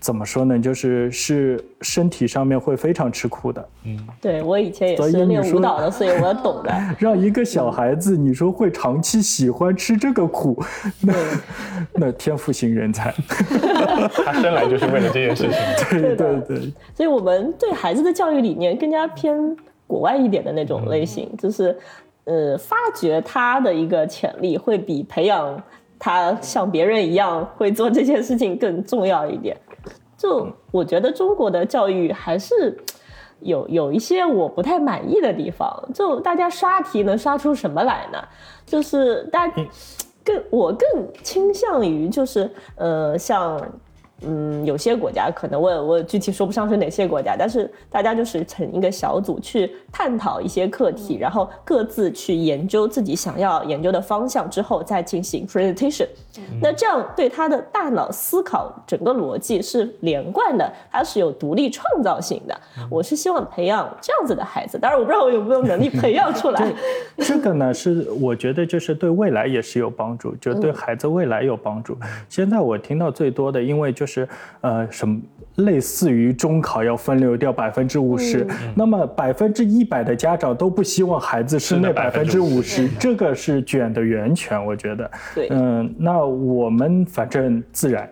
[0.02, 0.60] 怎么说呢？
[0.60, 3.70] 就是是身体上面会非常吃苦的。
[3.86, 6.74] 嗯，对我以前也是练舞蹈的，所以我懂的。
[7.00, 10.62] 让一个小孩子，你说会长期喜欢吃这个苦，
[11.00, 11.14] 那
[11.94, 13.16] 那天赋型人才，
[14.26, 15.54] 他生来就是为了这件事情。
[16.02, 16.74] 对对对。
[16.94, 19.56] 所以我们对孩子的教育理念更加偏
[19.88, 21.78] 国外一点的那种类型，就是
[22.26, 25.64] 呃，发掘他的一个潜力，会比培养。
[26.00, 29.56] 他像别人一样会做这件事情更重要一点。
[30.18, 32.78] 就我觉得中国的教育还是
[33.42, 35.90] 有有一些我不太满意的地方。
[35.94, 38.18] 就大家刷题能刷出什么来呢？
[38.66, 39.48] 就是大
[40.24, 43.62] 更我更倾向于就是呃像。
[44.22, 56.06] 嗯，有些国家可能我我具体说不上是哪些国家，但是大家就是成一个小组去探讨一些课题，然后各自去研究自己想要研究的方向之后再进行 presentation。
[56.62, 62.60] 那这样对他的大脑思考整个逻辑是连贯的，他是有独立创造性的。
[62.90, 66.74] 我是希望培养这样子的孩子，当然我不知道我有没有能力培养出来。
[67.20, 71.98] 这个呢是我觉得就是对未来也是有帮助，就对孩子未来有帮助。
[72.28, 74.09] 现在我听到最多的，因为就是。
[74.10, 74.28] 是
[74.62, 75.22] 呃什么
[75.58, 85.12] 类似于中考要分流掉百分之五十，那么百分之一百的家长都不希望孩子是那百分之五十，这个是卷的源泉，我觉得。
[85.36, 88.10] 对，嗯，那我们反正自然。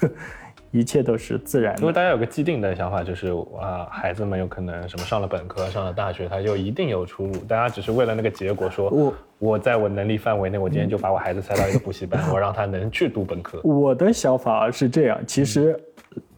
[0.70, 3.28] 一切都是自然，因为大家有个既定的想法，就是
[3.60, 7.32] 啊，孩子们有可能什么上了本科、上了大学，他就一定有出路。
[7.48, 13.60] 大家只是为了那个结果，说我我在我能力范围内，我今天就把我孩子塞到一个补习班， 我让他能去读本科。
[13.64, 15.78] 我的想法是这样，其实。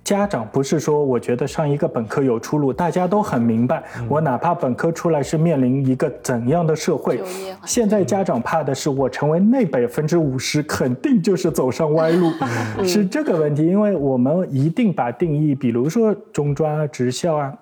[0.03, 3.85] 家长不是说我觉得上一个本科有出路，大家都很明白。
[4.09, 7.23] 我哪怕本科出来是面临一个怎样的社会，
[7.65, 12.33] 现在家长怕的是我成为那百分之五十，肯定就是走上歪路，
[12.83, 13.65] 是这个问题。
[13.65, 17.53] 因为我们一定把定义，比如说中专啊、职校啊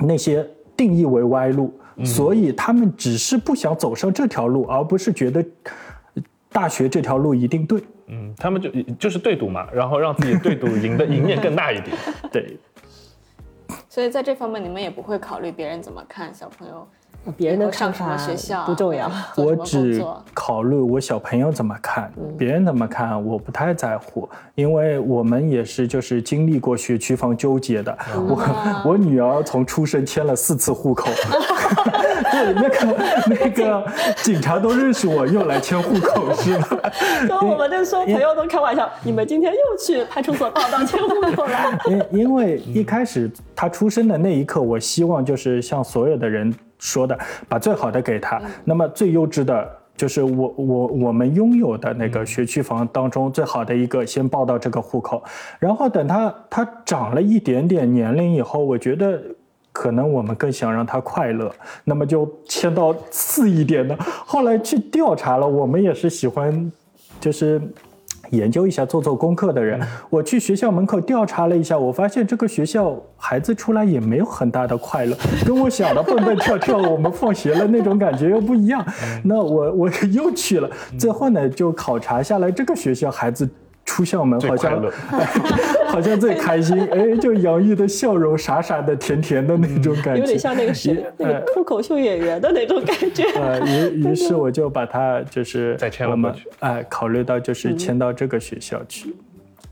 [0.00, 0.44] 那些
[0.76, 1.72] 定义为歪路，
[2.04, 5.44] 所以他们只是不想走上这条路，而不是觉得
[6.50, 7.80] 大学这条路一定对。
[8.12, 11.96] 嗯，他们就就是对赌嘛，然后让自己对赌赢的赢面更大一点。
[12.30, 12.58] 对，
[13.88, 16.86] 所以在这方面，你们也不会考虑别人怎么看小朋友。
[17.36, 20.04] 别人的上什么学校不重要，我只
[20.34, 27.96] 考虑我小朋友怎么看，别人怎么看我不太在乎，因为我们也是就是经历过学区房纠结的。
[28.16, 31.12] 我 我女儿从出生迁了四次户口，
[32.44, 33.84] 对那个那个
[34.16, 36.90] 警察都认识我，又来迁户口是吧？
[37.28, 41.78] 跟我们那时候朋友都开玩笑，你们今天又去派出所报到迁户口了。
[42.10, 46.52] 因因为一开始他出生的那一刻，我希望就是像所有的人。
[46.84, 47.16] 说的，
[47.48, 55.22] 把最好的给他，那么最优质的就是我我我们拥有的那个学区房当中最好的一个，先报到这个户口，
[55.60, 59.22] 然后等他他长了一点点年龄以后，我觉得
[59.72, 61.50] 可能我们更想让他快乐，
[61.84, 63.96] 那么就签到次一点的。
[64.24, 66.70] 后来去调查了，我们也是喜欢，
[67.20, 67.60] 就是。
[68.30, 75.14] 研究一下，做做功课的人，我去学校门口调查了一下，我发现这个学校孩子出来也没有很大的快乐，
[75.44, 78.82] 跟我想的蹦蹦跳跳，我们放学了那种感觉又不一样。
[79.22, 83.46] 那我我又去了，最后呢就考察下来，这个学校孩子。
[83.84, 84.82] 出校门好像
[85.88, 93.24] 好像最开心， 哎，就洋溢的笑容，傻傻的，甜甜的那种感觉，有点像那个是那个脱口秀演员的那种感觉。
[93.38, 99.14] 呃，于于是我就把他就是再迁了过去，哎，考虑到就是迁到这个学校去。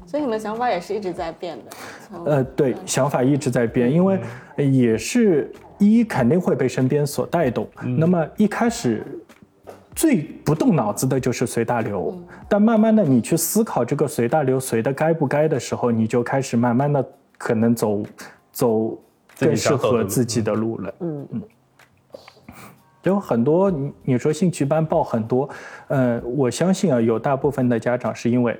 [0.04, 2.22] 所以你们想法也是一直在变的。
[2.26, 4.20] 呃，对，想法一直在变，因为
[4.56, 7.66] 也是一肯定会被身边所带动。
[7.96, 9.02] 那么一开始。
[10.00, 18.02] 最不动脑子的就是随大流，但慢慢的你去思考这个随大流随的该不该的时候，你就开始慢慢的可能走
[18.50, 18.98] 走
[19.38, 20.94] 更适合自己的路了。
[21.00, 21.42] 嗯嗯，
[23.02, 25.46] 有很多你你说兴趣班报很多，
[25.88, 28.58] 呃，我相信啊，有大部分的家长是因为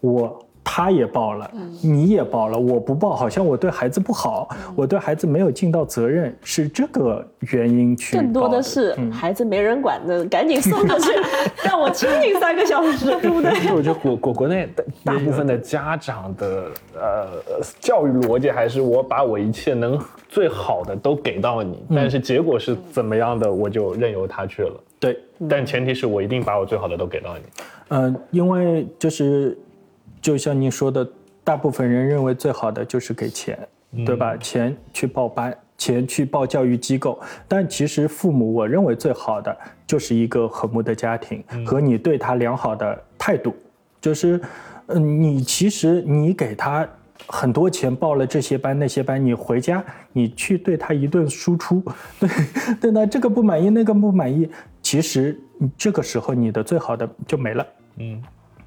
[0.00, 0.42] 我。
[0.70, 1.50] 他也报了，
[1.82, 4.46] 你也报了，我不报，好像我对孩子不好，
[4.76, 8.18] 我对孩子没有尽到责任，是这个原因去。
[8.18, 11.10] 更多的是孩子没人管的，赶紧送过去，
[11.64, 13.50] 让我清静三个小时， 对不对？
[13.74, 14.68] 我觉得国国国内
[15.02, 17.26] 大部分的家长的呃
[17.80, 19.98] 教育逻辑还是我把我一切能
[20.28, 24.78] 最好的都给到你，但是结果是怎么样的，我就任由他去了。
[25.00, 27.42] 对，但前提是我一定把我最好的都给到你。
[27.88, 29.56] 嗯，因为就是。
[30.20, 31.08] 就像您说的，
[31.44, 33.58] 大部分人认为最好的就是给钱，
[34.04, 34.36] 对吧？
[34.36, 37.18] 钱去报班，钱去报教育机构。
[37.46, 39.56] 但其实父母，我认为最好的
[39.86, 43.54] 就是一个和睦的家庭和你对他良好的态度。
[44.00, 44.40] 就是，
[44.86, 46.88] 嗯，你其实你给他
[47.26, 51.82] 很多钱报了这些班那些班，你回家你去对他一顿输出，
[52.20, 52.28] 对
[52.80, 54.48] 对那这个不满意那个不满意，
[54.82, 55.40] 其实
[55.76, 57.66] 这个时候你的最好的就没了。
[57.96, 58.22] 嗯。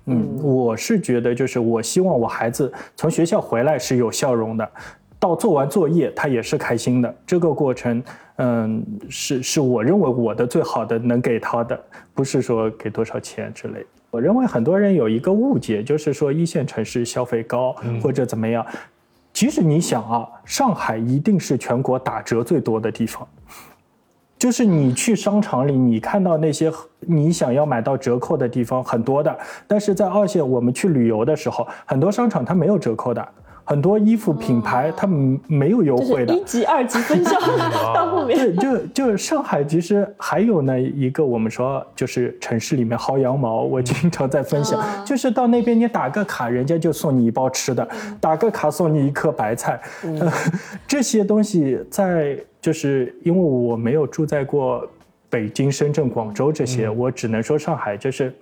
[0.06, 4.70] 嗯，我是觉得，就是我希望我孩子从学校回来是有笑容的，
[5.20, 7.16] 到做完作业他也是开心的。
[7.26, 8.04] 这个过程，
[8.38, 11.80] 嗯，是是我认为我的最好的能给他的，
[12.14, 13.86] 不是说给多少钱之类。
[14.10, 18.66] 我认为很多人有一个误解，就是说一线城市消费高或者怎么样。
[19.34, 23.26] 其实你想啊，上海一定是全国打折最多的地方。
[24.42, 29.38] 就是你去商场里，你看到那些你想要买到折扣的地方很多的，
[29.68, 33.24] 但是在二线，我们去旅游的时候，很多商场它没有折扣的。
[33.64, 35.08] 很多衣服品牌它
[35.48, 37.40] 没有优惠的，一级、二级分销
[37.94, 38.36] 到后面。
[38.36, 47.88] 对，就就上海其实还有呢一个我们说就是城市里面薅羊毛，我经常在分享， 就是到那边你打个卡，人家就送你一包吃的，
[48.20, 49.80] 打个卡送你一颗白菜，
[50.88, 54.88] 这些东西在就是因为我没有住在过
[55.30, 58.34] 北京、深圳、广州这些，我只能说上海就是。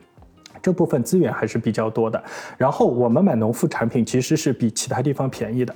[0.61, 2.21] 这部分资源还是比较多的，
[2.57, 5.73] 然后我们买农副产品其实是比其他地方便宜的，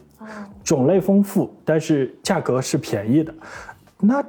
[0.62, 3.34] 种类丰富，但是价格是便宜的。
[4.02, 4.22] 那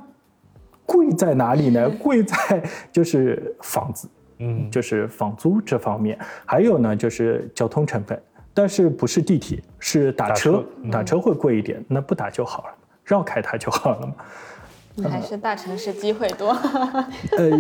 [0.87, 1.91] 贵在哪里呢？
[1.99, 2.63] 贵在
[2.93, 4.09] 就是房子，
[4.39, 14.15] 嗯，就是房租这方面，还有呢就是交通成本，但是不是地铁，是打车，打车会贵一点，那不打就好了，绕开它就好了嘛。
[15.11, 16.51] 还是大城市机会多。
[17.37, 17.51] 呃，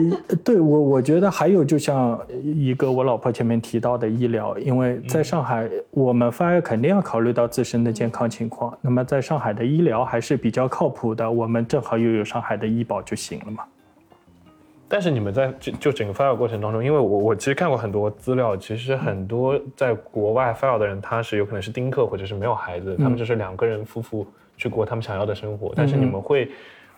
[0.44, 8.72] 对我我觉得还有就像一个我老婆前面提到的医疗，因为在上海，我们发育肯定要考虑到自身的健康情况。
[8.80, 13.64] 那么在上海的医疗还是比较靠谱的，我们正好又有上海的医保就行了嘛。
[14.86, 24.24] 但是你们在就就整个发育过程当中，因为我我其实看过很多资料，其实很多在国外发育的人，他是有可能是丁克或者是没有孩子，他们就是两个人夫妇
[24.56, 26.50] 去过他们想要的生活，但是你们会。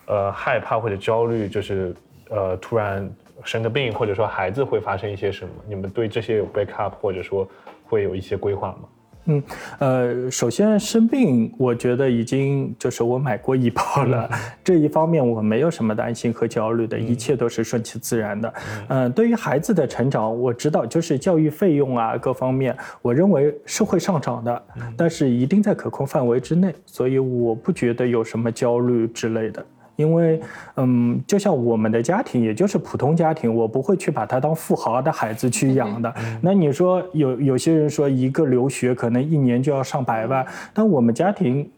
[0.08, 1.92] 呃，害怕或者焦虑，就是
[2.30, 5.50] 呃，突然生个病，或者说孩子会发生一些什么？
[5.66, 7.44] 你们对这些有 backup，或者说
[7.82, 8.88] 会有一些规划吗？
[9.26, 9.42] 嗯，
[9.78, 14.30] 呃，首先生病，我觉得已经就是我买过医保了，
[14.62, 18.54] 这一方面我没有什么担心和焦虑的，一切都是顺其自然的。
[18.88, 24.62] 嗯，对于孩子的成长，我知道就是教育费用啊各方面，我认为是会上涨的，
[24.96, 29.64] 但是一定在可控范围之内，所以我不觉得有什么焦虑之类的。
[29.96, 30.40] 因为，
[30.76, 36.14] 嗯，就像我们的家庭，也就是普通家庭，我不会去把他当富豪的孩子去养的。
[36.40, 41.68] 那你说有有些人说一个留学可能一年就要上百万，但我们家庭。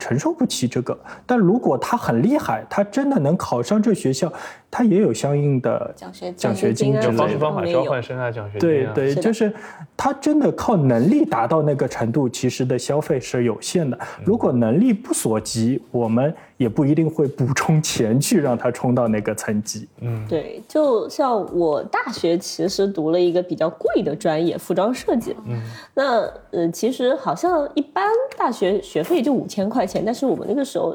[0.00, 4.32] 承受不起这个，但如果他很厉害，他真的能考上这学校，
[4.70, 7.12] 他也有相应的奖学奖学金之类的。
[7.18, 8.60] 方式方法交换生啊奖学金。
[8.60, 9.52] 对对，就是
[9.96, 13.98] 他真的靠能力达到那个程度，其实的消费是有限的。
[14.24, 19.88] 如果能力不所及，我们也不一定会补充钱去让他冲到那个层级。
[20.00, 25.34] 嗯，对，就像我大学其实读了一个比较贵的专业，服装设计。
[25.46, 25.58] 嗯，
[25.94, 28.04] 那呃，其实好像一般
[28.36, 29.78] 大学学费就五千块。
[29.88, 30.94] 钱，但是我们那个时候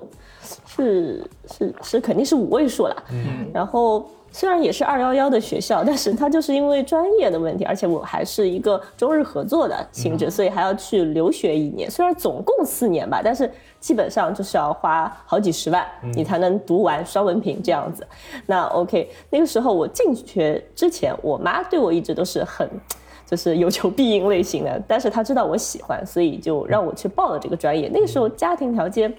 [0.68, 11.89] 是是是肯定是五位数了，嗯，然后虽然也是二幺幺的学校，但是它就是因为专业的问题，而且我还是一个中日合作的性质，所以还要去留学一年。
[11.89, 18.05] 虽然总共四年吧，但是基本上就是要花好几十万，你才能读完双文凭这样子。
[18.47, 22.67] 那 OK，那个时候我进学之前，我妈对我一直都是很。
[23.25, 27.89] 就是有求必应类型的，但是他知道我喜欢，所以就让我去报了这个专业。
[27.91, 29.11] 那个时候家庭条件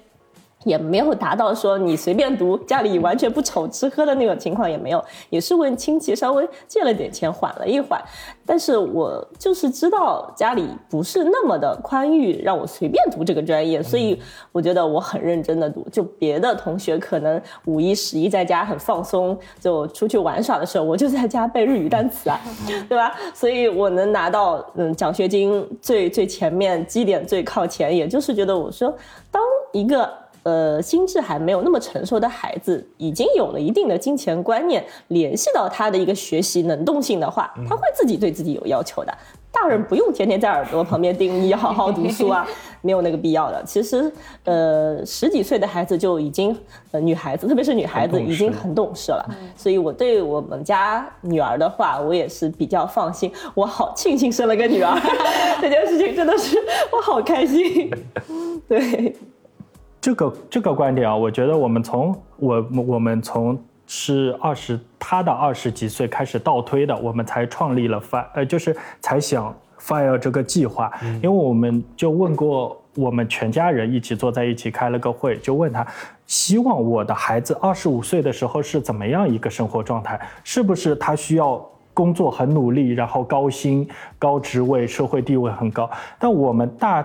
[0.65, 8.03] 也没有达到说你随便读，家里完全不愁吃喝的那种情况也没有，也是问亲戚稍微借了点钱缓了一缓。
[8.47, 14.21] 但是我就是知道家里不是那么的宽裕，让我随便读这个专业，所以
[14.53, 15.87] 我觉得我很认真的读。
[15.91, 22.39] 就别的同学可能五一十一在家很放松，就出去玩耍的时候，我就在家背日语单词啊，
[22.89, 23.15] 对吧？
[23.33, 28.95] 所以我能拿到嗯奖学金最最前面基点最靠前，也就是觉得我说
[29.31, 29.43] 当
[29.73, 30.24] 一个。
[30.45, 39.13] 呃，心智还没有那么成熟的孩子，已经有了一定的金钱观念，联系到他的一个学习能动性的话，他会自己对自己有要求的。
[39.51, 42.45] 大人不用天天在耳朵旁边叮你好好读书啊，
[42.83, 43.63] 没有那个必要的。
[43.65, 46.55] 其实，呃，十几岁的孩子就已经，
[46.91, 49.25] 呃，女孩子，特别是女孩子已经很懂事了。
[49.57, 53.33] 所以我对我们家女儿的话，我也是比较放心。
[53.55, 54.93] 我好庆幸生了个女儿，
[55.63, 56.59] 这件事情真的是
[56.91, 57.89] 我好开心。
[58.69, 59.15] 对。
[60.05, 75.87] 这个这个观点啊，我觉得我们从我我们从是二十他的二十几岁开始倒推的，我们才创立了 fire，呃，就是才想 fire 这个计划，因为我们就问过我们全家人一起坐在一起开了个会，就问他，
[76.27, 83.89] 希望我的孩子二十五岁的时候是怎么样一个生活状态，是不是他需要工作很努力，然后高薪
[84.19, 87.03] 高职位，社会地位很高，但我们大。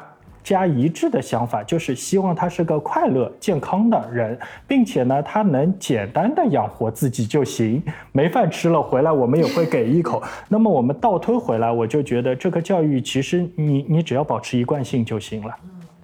[0.50, 4.36] 加一致的想法就是希望他是个快乐健康的人，
[4.68, 7.84] 并且呢，他能简单的养活自己就行。
[8.12, 10.24] 没饭吃了回来，我们也会给一口。
[10.50, 15.56] 那么我们倒推回来，我就觉得这个教育其实你你只要保持一贯性就行了。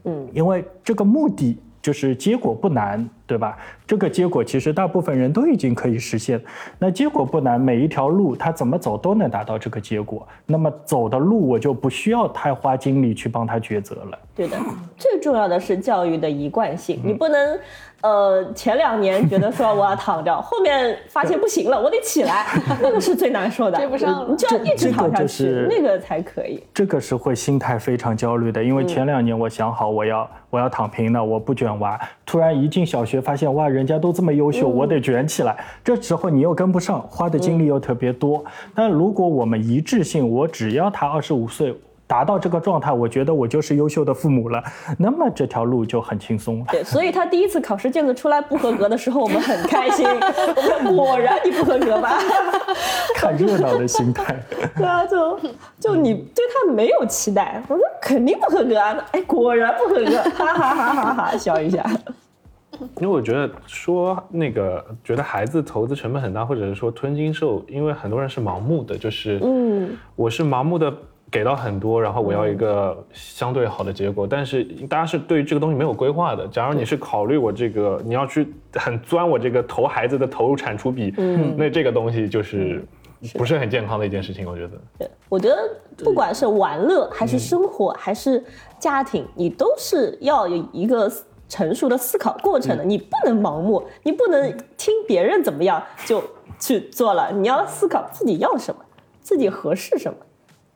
[0.03, 3.07] 嗯，因为这个目的就是结果不难。
[3.27, 3.57] 对吧？
[3.87, 6.39] 这个结果其实大部分人都已经可以实现。
[6.77, 10.27] 那结果不难，每一条路他怎么走都能达到这个结果。
[10.45, 14.19] 那么走的路我就不需要太花精力去帮他抉择了。
[14.35, 14.55] 对的，
[14.95, 17.01] 最重要的是教育的一贯性。
[17.03, 17.59] 你不能，
[18.05, 22.45] 呃，前两年觉得说我要躺着，后面发现不行了，我得起来，
[22.79, 23.79] 那个是最难受的。
[23.79, 26.61] 追不上，你就要一直躺下去，那个才可以。
[26.71, 33.15] 这个是会心态非常焦虑的，因为前两年我想好我要我要躺平了，我不卷娃，突然一进小学。
[33.19, 35.57] 发现哇，人家都这么优秀，我得卷起来。
[35.83, 38.45] 这时候你又跟不上，花的精力又特别多。
[38.75, 41.75] 但如果我们一致性，我只要他二十五岁。
[42.07, 44.63] 达到这个状态，我觉得我就是优秀的父母了。
[44.99, 46.65] 那么这条路就很轻松了。
[46.71, 50.05] 对，所以他第一次考试卷子出来不合格的时候，我们很开心。
[50.07, 52.19] 我们果然你不合格吧？
[53.15, 54.35] 看热闹的心态。
[54.77, 55.39] 对啊，就
[55.79, 58.95] 就你对他没有期待，我说肯定不合格啊。
[59.11, 61.83] 哎，果然不合格，哈哈哈哈哈，笑一下。
[62.97, 70.93] 因为我觉得说那个觉得孩子投资成本很大，或者是说吞金兽，因为很多人是盲目的，就是嗯，我是盲目的。
[71.31, 76.47] 给到很多，然后我要一个相对好的结果，但是大家是对这个东西没有规划的。
[76.47, 82.85] 假如你是考虑我这个，你要去很钻我这个投孩子的投入产出比，嗯，那这个东西就是
[83.33, 84.47] 不是很健康的一件事情。
[84.47, 85.57] 我觉得，对，我觉得
[85.97, 88.41] 不管是玩乐还是生活还是
[88.79, 91.11] 家庭，你都是要有一个
[91.49, 92.83] 成熟的思考过程的。
[92.83, 96.23] 你不能盲目，你不能听别人怎么样就
[96.59, 98.81] 去做了，你要思考自己要什么，
[99.19, 100.17] 自己合适什么。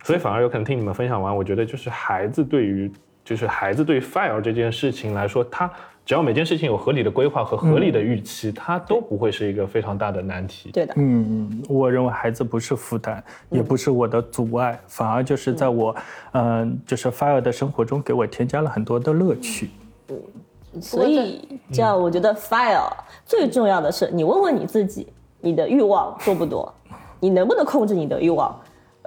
[0.04, 2.92] 所以反而有可能听你们分享完，我觉得就是孩子对于
[3.24, 5.70] 就是孩子对 fire 这件事情来说，他
[6.06, 10.72] 只要每件事情有合理的规划和合理的预期，他都不会是一个非常大的难题。
[10.72, 15.96] 对的，嗯，我认为孩子不是负担，也不是我的阻碍，反而就是在我
[16.32, 19.70] 嗯就是 fire 的生活中给我添加了很多的乐趣。
[20.08, 22.92] 嗯，所以这样我觉得 fire
[23.26, 25.06] 最重要的是，你问问你自己，
[25.42, 26.74] 你的欲望多不多，
[27.20, 28.60] 你能不能控制你的欲望？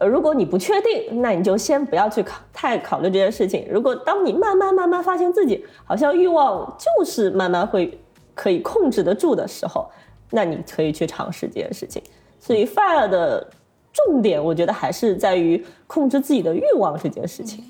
[0.02, 3.64] 呃，如果你不确定，那你就先不要去考太考虑这件事情。
[3.70, 7.96] 如果当你慢慢慢慢发现自己好像欲望就是慢慢会
[8.34, 9.88] 可以控制得住的时候，
[10.30, 12.02] 那你可以去尝试这件事情。
[12.40, 13.48] 所以 fire 的
[13.92, 17.64] 重点，我觉得还是在于控制自己的欲望这件事情。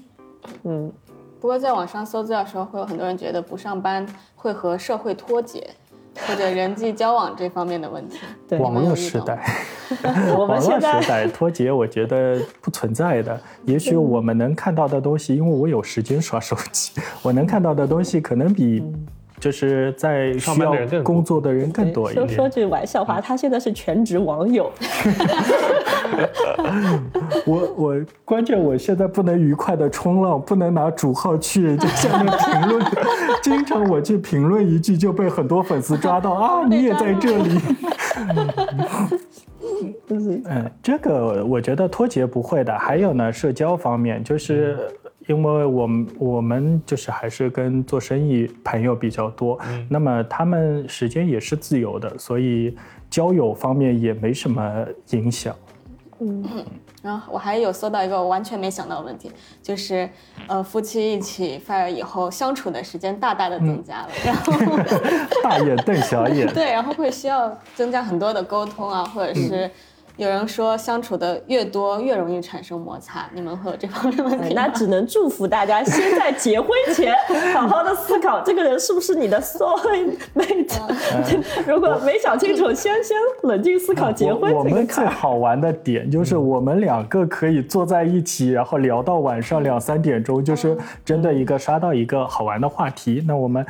[0.62, 0.91] 嗯，
[1.39, 5.68] 不过在网上搜资料的时候，会有很多人觉得不上班会和社会脱节。
[6.27, 8.19] 或者人际交往这方面的问题，
[8.57, 9.43] 网络时代，
[10.37, 13.41] 网络时代脱节，我觉得不存在的。
[13.65, 16.93] 也许我们能看到的东西，因为我有时间刷手机，
[17.23, 18.83] 我能看到的东西可能比。
[19.43, 20.72] 就是在需要
[21.03, 22.28] 工作的人更多一点。
[22.28, 24.70] 说说句玩笑话，他现在是全职网友。
[27.45, 32.86] 我我关键我现在不能愉快的冲浪，不能拿主号去 人家下面评论，
[33.43, 37.61] 经常我去评论一句就被很多粉丝抓到 啊，你也在这里。
[40.09, 42.78] 嗯，这个我觉得脱节不会的。
[42.78, 44.78] 还有呢，社交方面就是。
[45.29, 49.59] 因为我们我们就是还是跟做生意朋友比较多，
[49.89, 52.77] 那么他们时间也是自由的，所以
[53.09, 55.55] 交友方面也没什么影响。
[56.20, 56.64] 嗯，
[57.03, 59.30] 然后我还有搜到一个我完全没想到的问题，
[59.63, 60.09] 就是
[60.46, 64.53] 呃夫妻一起 fire 以后相处的时间大大的增加了，然后
[65.42, 69.71] 大眼瞪小眼，对，然后会需要增加很多的沟通啊，或者是。
[70.17, 74.55] 有人说相处的越多越容易产生摩擦，你们会有这方面问题？
[74.55, 77.14] 那只能祝福大家先在结婚前
[77.55, 79.80] 好好的思考这个人是不是你的 soul
[80.34, 81.67] mate。
[81.67, 84.53] 如果没想清楚，先先冷静思考结婚。
[84.53, 93.25] 我们最好玩的点就是我们两个可以坐在一起，然后聊到晚上两三点钟，就是针对一个刷到一个好玩的话题。
[93.26, 93.64] 那我们。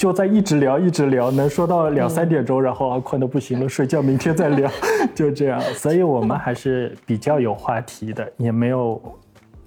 [0.00, 4.70] 就在一直聊，一直聊，能说到两三点钟，然后困得不行了，睡觉，明天再聊，
[5.14, 5.60] 就这样。
[5.74, 8.98] 所以我们还是比较有话题的，也没有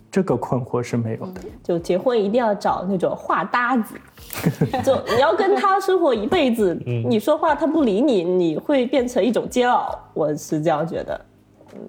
[0.09, 1.41] 这个困惑是没有的。
[1.61, 3.93] 就结婚一定要找那种话搭子，
[4.83, 6.73] 就你要跟他生活一辈子，
[7.07, 9.95] 你说话他不理你，你会变成一种煎熬。
[10.15, 11.25] 我是这样觉得。
[11.75, 11.79] 嗯，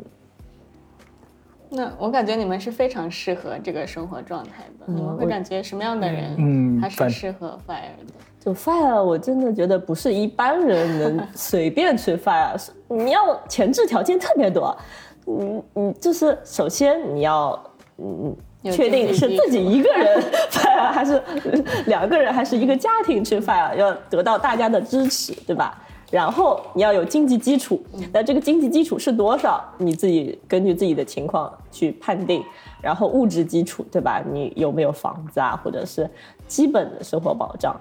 [1.71, 4.85] 那我感觉你们是非常适合这个生活状态的。
[4.93, 8.13] 你们会感觉什么样的人，嗯，还是适合 fire 的？
[8.45, 12.55] 就 fire，我真的觉得不是一般人能 随便去 fire，
[12.89, 14.77] 你要前置条件特别多，
[15.27, 17.59] 嗯嗯，就是首先你要
[17.97, 18.37] 嗯
[18.71, 21.23] 确定是自己一个 人 fire 还是
[21.87, 25.81] 两个人还是一个家庭去 fire，要得到大家的支持，对吧？
[26.11, 29.65] 然后你要有经济基础，那这个经济基础是多少？
[29.79, 32.45] 你自己根据自己的情况去判定。
[32.81, 34.23] 然后物质基础，对吧？
[34.31, 36.09] 你有没有房子啊，或者是
[36.47, 37.75] 基本的生活保障？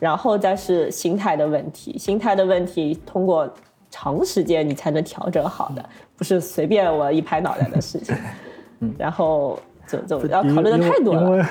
[0.00, 3.48] 然后再是心态的问题，心态的问题通过
[3.90, 5.84] 长时间你才能调整好的，
[6.16, 8.16] 不是随便我一拍脑袋的事情。
[8.78, 11.22] 嗯，然后就就要考虑的太多了。
[11.22, 11.44] 因为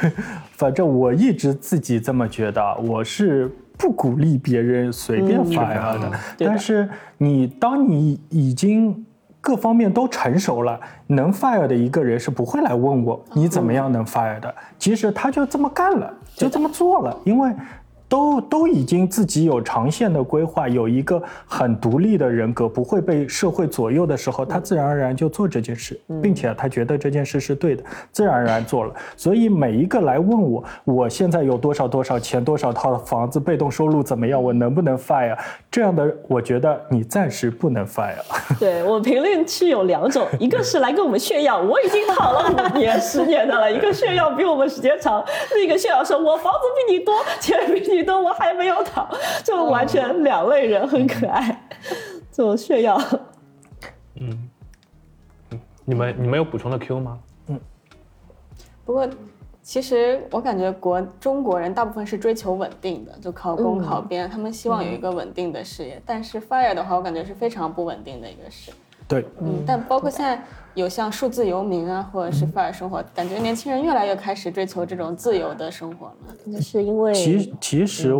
[0.53, 6.11] 反正我一直自己这么觉得，我是不鼓励别人随便发芽的。
[6.39, 6.89] 但是
[7.19, 9.05] 你当你已经
[9.39, 14.55] 各方面都成熟了，能 fire 的一个人是不会来问我你怎么样能 fire 的。
[14.79, 17.53] 其实他就这么干了，就这么做了，因为。
[18.09, 28.93] 都都已经自己有长线的规划，有一个很独立的人格，不会被社会左右的时候，他自然而然就做这件事，并且他觉得这件事是对的，自然而然做了。
[29.15, 35.37] 所以每一个来问我，我现在有多少多少钱，多少套房子，被动收入怎么样，我能不能 fire？
[35.69, 38.15] 这样的，我觉得你暂时不能 fire。
[38.59, 45.23] 对我评论区有两种，一个是来跟我们炫耀，我已经躺了五年、十年的了；一个炫耀比我们时间长，
[45.53, 47.98] 另一个炫耀说我房子比你多，钱比你。
[48.03, 49.09] 都我还没有躺，
[49.43, 51.67] 就完全两类人，很可爱，
[52.31, 52.99] 就炫耀。
[54.15, 54.49] 嗯，
[55.85, 57.19] 你们你们有补充的 Q 吗？
[57.47, 57.59] 嗯。
[58.85, 59.07] 不过，
[59.61, 66.01] 其实我感觉国中国人大部分是追求稳定的，就考公考编，他们希望有一个稳定的事业。
[66.05, 68.71] 但是 Fire 的话，我感觉是非常不稳定的一个事。
[69.07, 70.43] 对，嗯，但包括现在
[70.79, 76.13] 有像数字游民啊，或者是 fire 生活，感觉年轻人越来越开始追求这种自由的生活了。
[76.45, 78.15] 那是因为其其实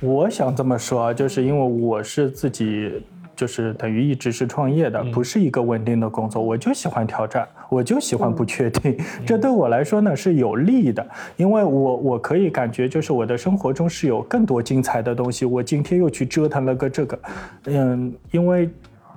[0.00, 3.02] 我想这么说，就是因为我是自己，
[3.34, 11.04] 就是等于一直是创业的，不是一个稳定的工作，我就喜欢挑战，我就喜欢不确定，这对我来说呢是有利的，
[11.36, 17.18] 因为我我可以感觉就是我的生活中是有更多精彩的东西，我今天又去折腾了个这个，
[17.64, 18.68] 嗯，因为。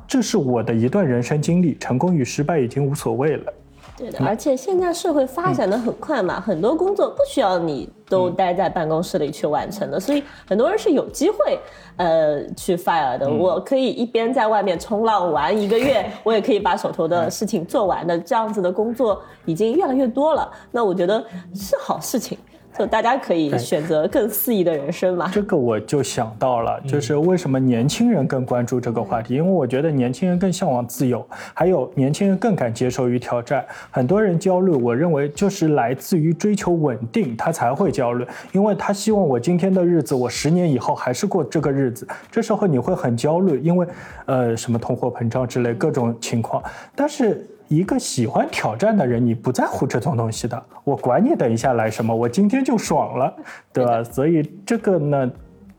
[0.08, 3.54] 这是我的一段人生经历，成功与失败已经无所谓了。
[3.98, 11.58] 对的，而且现在社会发展的很快嘛，很多工作不需要你都待在办公室里去完成的，所以很多人是有机会
[11.96, 13.30] 呃去 fire 的。
[13.30, 18.20] 我可以一边在外面冲浪玩一个月， 我也可以把手头的事情做完的。
[18.20, 21.24] 这样子的工作已经越来越多了，那我觉得
[21.54, 22.38] 是好事情。
[22.78, 25.32] 就大家可以选择更肆意的人生嘛？
[25.34, 29.36] 这个我就想到了，就是为什么年轻人更关注这个话题？
[29.36, 33.66] 因为我觉得年轻人更向往自由，还有年轻人更敢接受与挑战。
[33.90, 42.06] 很多人焦虑，我认为就是来自于追求稳定，他才会焦虑，因为他希望我今天的日子，我十年以后还是过这个日子。
[42.30, 43.88] 这时候你会很焦虑，因为
[44.26, 46.62] 呃什么通货膨胀之类各种情况，
[46.94, 47.48] 但是。
[47.68, 50.64] 一个喜欢挑战的人，你不在乎这种东西的。
[50.84, 53.34] 我管你等一下来什么，我今天就爽了，
[53.74, 54.04] 对吧？
[54.04, 55.32] 所以这个呢，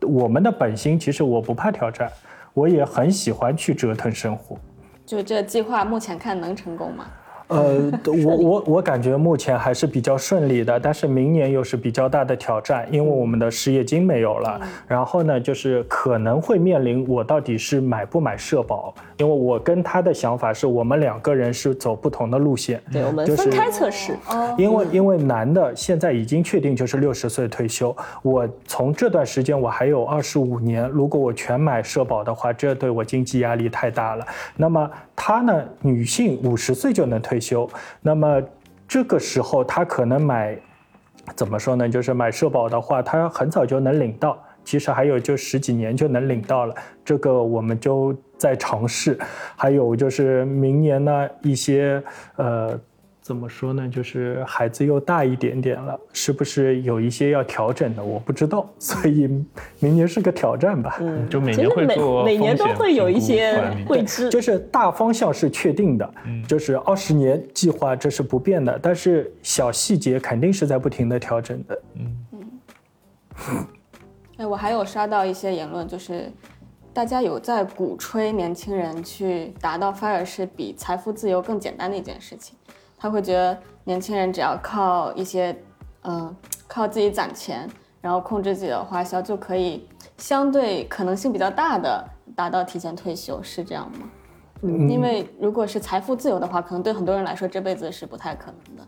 [0.03, 2.11] 我们的本心其实我不怕挑战，
[2.55, 4.57] 我也很喜欢去折腾生活。
[5.05, 7.07] 就这计划目前看能成功吗？
[7.49, 24.15] 呃，我我我感觉目前还是比较顺利的，但是明年又是比较大的挑战，因为我们的失业金没有了，然后呢，就是可能会面临我到底是买不买社保，因为我跟他的想法是我们两个人是走不同的路线，对，我们就是分开测试。
[24.59, 34.27] 因为因为男的现在已经确定就是六十岁退休，我从这段时间我还有二十五年，如果我全买社保的话，这对我经济压力太大了。
[34.57, 37.69] 那么他呢，女性五十岁就能退退休，
[38.01, 38.43] 那么
[38.89, 40.59] 这个时候他可能买，
[41.35, 41.87] 怎么说呢？
[41.87, 44.43] 就是买社保的话，他很早就能领到。
[44.65, 49.19] 其实还有就十几年就能领到了，这个我们就在尝试。
[49.55, 52.03] 还有就是明年呢，一些
[52.37, 52.81] 呃。
[53.27, 53.89] 怎么说呢？
[53.89, 58.05] 就是孩子又大一点点了，是不是有一些要调整的？
[58.05, 59.27] 我不知道，所以
[59.81, 60.97] 明年是个挑战吧。
[61.01, 64.31] 嗯，就每年其实每会做每年都会有一些管理未知。
[64.31, 66.09] 就是大方向是确定的，
[66.47, 71.83] 就是二十年计划这是不变的，但是小细节肯定是在不停的调整的。
[71.95, 72.27] 嗯
[73.49, 73.67] 嗯
[74.37, 76.31] 哎，我还有刷到一些言论，就是
[76.93, 82.57] 大家有在鼓吹年轻人去达到 FIRE 是比财富自由更简单的一件事情。
[82.97, 85.57] 他会觉得年轻人只要靠一些，
[86.03, 86.35] 嗯、
[86.67, 87.69] 靠自己攒钱，
[88.01, 92.05] 然后控制自己的花销，就可以相对可能性比较大的
[92.35, 94.09] 达到提前退休，是这样吗？
[94.63, 98.83] 嗯因为如果是财富自由的话，可能对很多人来说这辈子是不太可能的。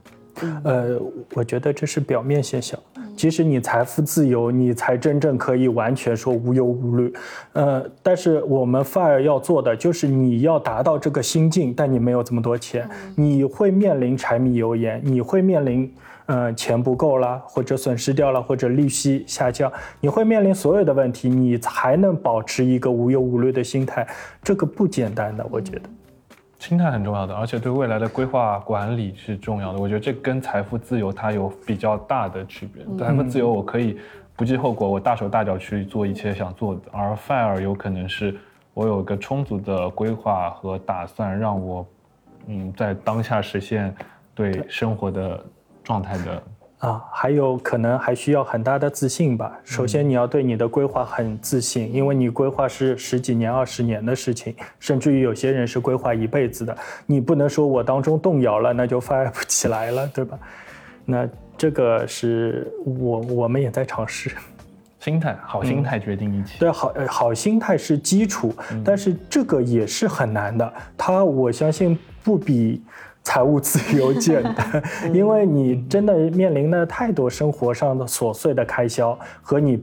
[0.65, 1.01] 呃，
[1.35, 2.79] 我觉得这是表面现象。
[3.17, 7.13] 即使你财富自由，你才真正可以完全说无忧无虑。
[7.53, 15.93] 呃，但是我们 FIRE 要做的就是你要达到这个心境，但你没有这么多钱，你会面临柴米油盐，你会面临。
[16.29, 24.07] 呃，钱不够了，或者损失掉了，或者利息下降，你会面临所有的问题，你才能保持一个无忧无虑的心态，
[24.43, 25.89] 这个不简单的，我觉得。
[26.59, 29.79] 心态很重要的，而且对未来的规划管理是重要的。
[29.79, 32.85] 我觉得这跟财富自由它有比较大的区别。
[32.99, 33.99] 财富自由我可以
[34.37, 38.37] 不计后果，我大手大脚去做一切想做的，而 FIRE 有可能是
[38.75, 41.87] 我有一个充足的规划和打算，让我
[42.47, 43.95] 嗯在当下实现
[44.35, 45.45] 对生活的
[45.85, 46.43] 状态的
[46.79, 49.59] 啊，还有可能还需要很大的自信吧。
[49.65, 56.77] 首先，你要对你的规划很自信，因为你规划是十几年、二十年的事情，甚至于有些人是规划一辈子的。
[57.07, 60.39] 你不能说我当中动摇了，那就 fire 不起来了， 对吧？
[61.05, 64.31] 那这个是我我们也在尝试。
[65.01, 66.59] 心态，好心态决定一切。
[66.59, 68.53] 对，好，呃好心态是基础，
[68.85, 70.73] 但是这个也是很难的。
[70.97, 72.83] 它我相信不比
[73.29, 74.83] 财务自由简单，
[75.13, 79.79] 因为你真的面临了太多生活上的琐碎的开销和你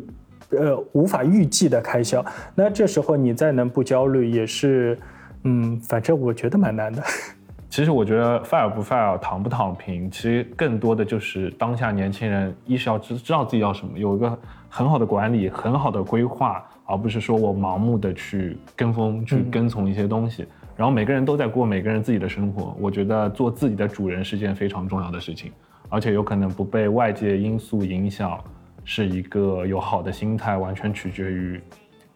[0.49, 2.25] 呃无法预计的开销。
[2.55, 4.97] 那这时候你再能不焦虑，也是，
[5.43, 7.03] 嗯，反正我觉得蛮难的。
[7.69, 14.35] 其实我觉得 fire 不 fire，躺不躺平，其实更多的就是当下年轻人一是要知知道自己要什么，有一个
[14.67, 20.47] 很好的管理、很好的规划，而不是说我盲目的去跟风、去跟从一些东西。
[20.75, 25.51] 然后每个人都在过每个人自己的生活，我觉得做自己的主人是件非常重要的事情，
[25.89, 28.37] 而且有可能不被外界因素影响，
[28.83, 31.61] 是一个有好的心态，完全取决于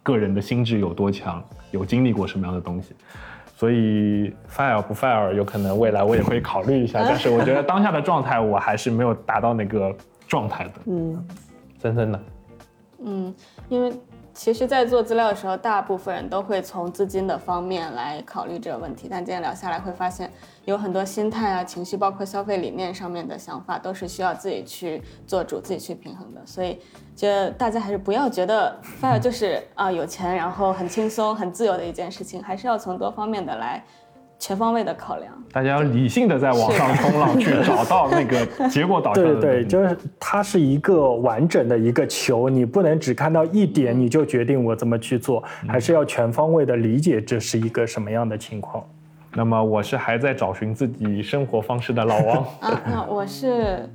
[0.04, 2.94] 个人的心智有多强，有经历过什么样的东西。
[3.56, 9.94] 所以 fire 不 fire，有可能未来我也会考虑一下，但是我觉得当下的状态我还是没有达到那个
[10.28, 10.74] 状态的。
[10.86, 11.28] 嗯，
[11.78, 12.20] 森森呢？
[13.04, 13.36] 嗯，
[13.68, 13.92] 因为
[14.40, 19.10] 其实，在做资料的时候，大部分人都会从资金的方面来考虑这个问题。
[19.12, 20.32] 但今天聊下来，会发现
[20.64, 26.40] 有很多心态啊、情绪，包括消费理念上面的想法，都是需要自己去做主、自己去平衡的。
[26.46, 26.80] 所以，
[27.18, 33.84] 觉得大家还是不要觉得 fire 就是啊有钱，然后很轻松、很自由的一件事情，还是要从多方面的来
[34.40, 35.32] 全方位的考量。
[35.52, 48.84] 大家要理性的在网上冲浪，去找到那个结果导向的对对，就是它是一个完整的一个球，你不能只看到一点你就决定我怎么去做，还是要全方位的理解这是一个什么样的情况。
[49.34, 52.38] 那么我是还在找寻自己生活方式的老王。
[52.62, 53.90] 啊，那我是，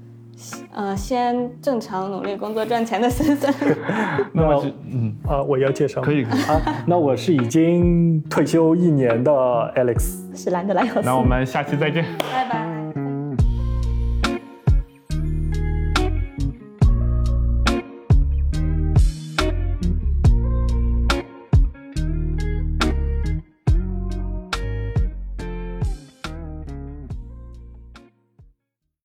[0.72, 3.54] 呃，先正常努力工作赚钱的森森。
[4.32, 6.40] 那么是嗯，啊，我要介绍可以可以。
[6.42, 9.30] 啊，那我是已经退休一年的
[9.76, 10.16] Alex。
[10.34, 11.06] 是兰德莱克斯。
[11.06, 12.04] 那我们下期再见。
[12.32, 12.73] 拜拜。